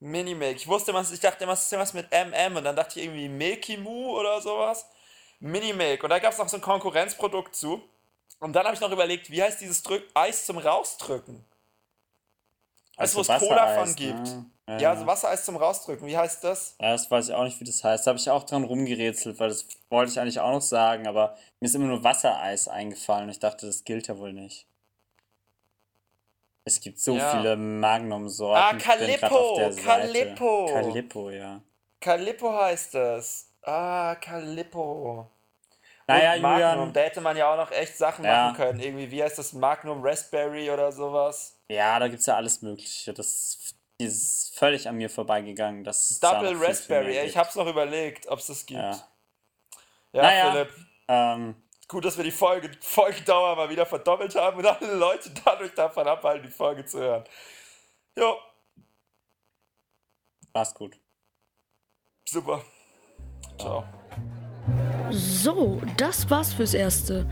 [0.01, 3.05] Ich wusste was, ich dachte immer, es ist irgendwas mit MM und dann dachte ich
[3.05, 4.87] irgendwie Milky Moo oder sowas.
[5.39, 6.03] Mini Milk.
[6.03, 7.81] Und da gab es noch so ein Konkurrenzprodukt zu.
[8.39, 11.45] Und dann habe ich noch überlegt, wie heißt dieses Drück Eis zum Rausdrücken?
[12.97, 14.27] Weißt du, wo es Also Cola von gibt?
[14.27, 14.45] ne?
[14.67, 16.07] Ja, Ja, so Wassereis zum Rausdrücken.
[16.07, 16.75] Wie heißt das?
[16.79, 18.05] Ja, das weiß ich auch nicht, wie das heißt.
[18.05, 21.37] Da habe ich auch dran rumgerätselt, weil das wollte ich eigentlich auch noch sagen, aber
[21.59, 24.65] mir ist immer nur Wassereis eingefallen und ich dachte, das gilt ja wohl nicht.
[26.63, 27.31] Es gibt so Ja.
[27.31, 28.77] viele Magnum-Sorten.
[28.77, 29.81] Ah, Calippo, Seite.
[29.81, 30.65] Calippo.
[30.73, 31.61] Calippo, ja.
[31.99, 33.47] Calippo heißt es.
[33.63, 35.29] Ah, Calippo.
[36.07, 36.93] Naja, Und Magnum, Julian.
[36.93, 38.45] da hätte man ja auch noch echt Sachen Ja.
[38.47, 38.79] machen können.
[38.79, 39.53] Irgendwie, wie heißt das?
[39.53, 41.59] Magnum Raspberry oder sowas.
[41.69, 43.13] Ja, da gibt es ja alles Mögliche.
[43.13, 45.83] Das, ist völlig an mir vorbeigegangen.
[45.83, 47.17] Das Double viel, viel Raspberry.
[47.17, 48.79] Ey, ich hab's noch überlegt, ob es das gibt.
[48.79, 49.07] Ja.
[50.13, 50.51] Ja, Naja.
[50.51, 50.69] Philipp.
[51.07, 51.55] Ähm,
[51.91, 56.07] Gut, dass wir die Folge, Folgendauer mal wieder verdoppelt haben und alle Leute dadurch davon
[56.07, 57.25] abhalten, die Folge zu hören.
[58.17, 58.37] Jo,
[60.53, 60.97] war's gut.
[62.25, 62.63] super.
[63.59, 63.83] Ciao.
[65.09, 67.29] So, das war's fürs Erste.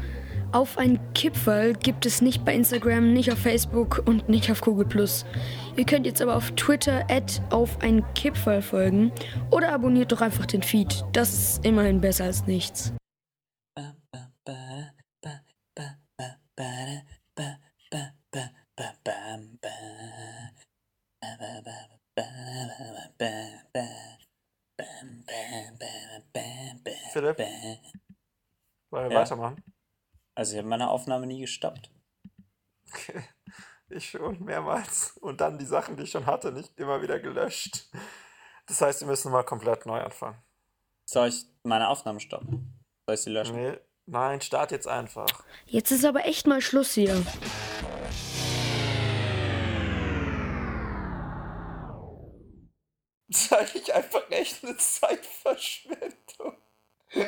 [0.52, 4.88] Auf ein Kipferl gibt es nicht bei Instagram, nicht auf Facebook und nicht auf Google
[4.88, 5.26] Plus.
[5.78, 9.14] Ihr könnt jetzt aber auf Twitter at auf ein Kipferl folgen
[9.52, 11.06] oder abonniert doch einfach den Feed.
[11.14, 12.92] Das ist immerhin besser als nichts.
[27.12, 27.40] Philipp?
[28.90, 29.22] Wollen wir Ja.
[29.22, 29.64] weitermachen?
[30.36, 31.92] Also ich habe meine Aufnahme nie gestoppt.
[33.92, 35.18] Ich schon mehrmals.
[35.18, 37.90] Und dann die Sachen, die ich schon hatte, nicht immer wieder gelöscht.
[38.68, 40.38] Das heißt, wir müssen mal komplett neu anfangen.
[41.10, 42.80] Soll ich meine Aufnahme stoppen?
[43.08, 43.56] Soll ich sie löschen?
[43.56, 43.80] Nee,
[44.10, 45.44] nein, start jetzt einfach.
[45.66, 47.26] Jetzt ist aber echt mal Schluss hier.
[53.32, 56.58] Ist eigentlich einfach echt eine Zeitverschwendung.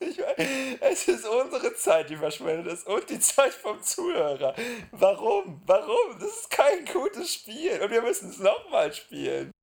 [0.00, 4.54] Ich meine, es ist unsere Zeit, die verschwendet ist und die Zeit vom Zuhörer.
[4.90, 5.62] Warum?
[5.64, 6.18] Warum?
[6.18, 9.53] Das ist kein gutes Spiel und wir müssen es nochmal spielen.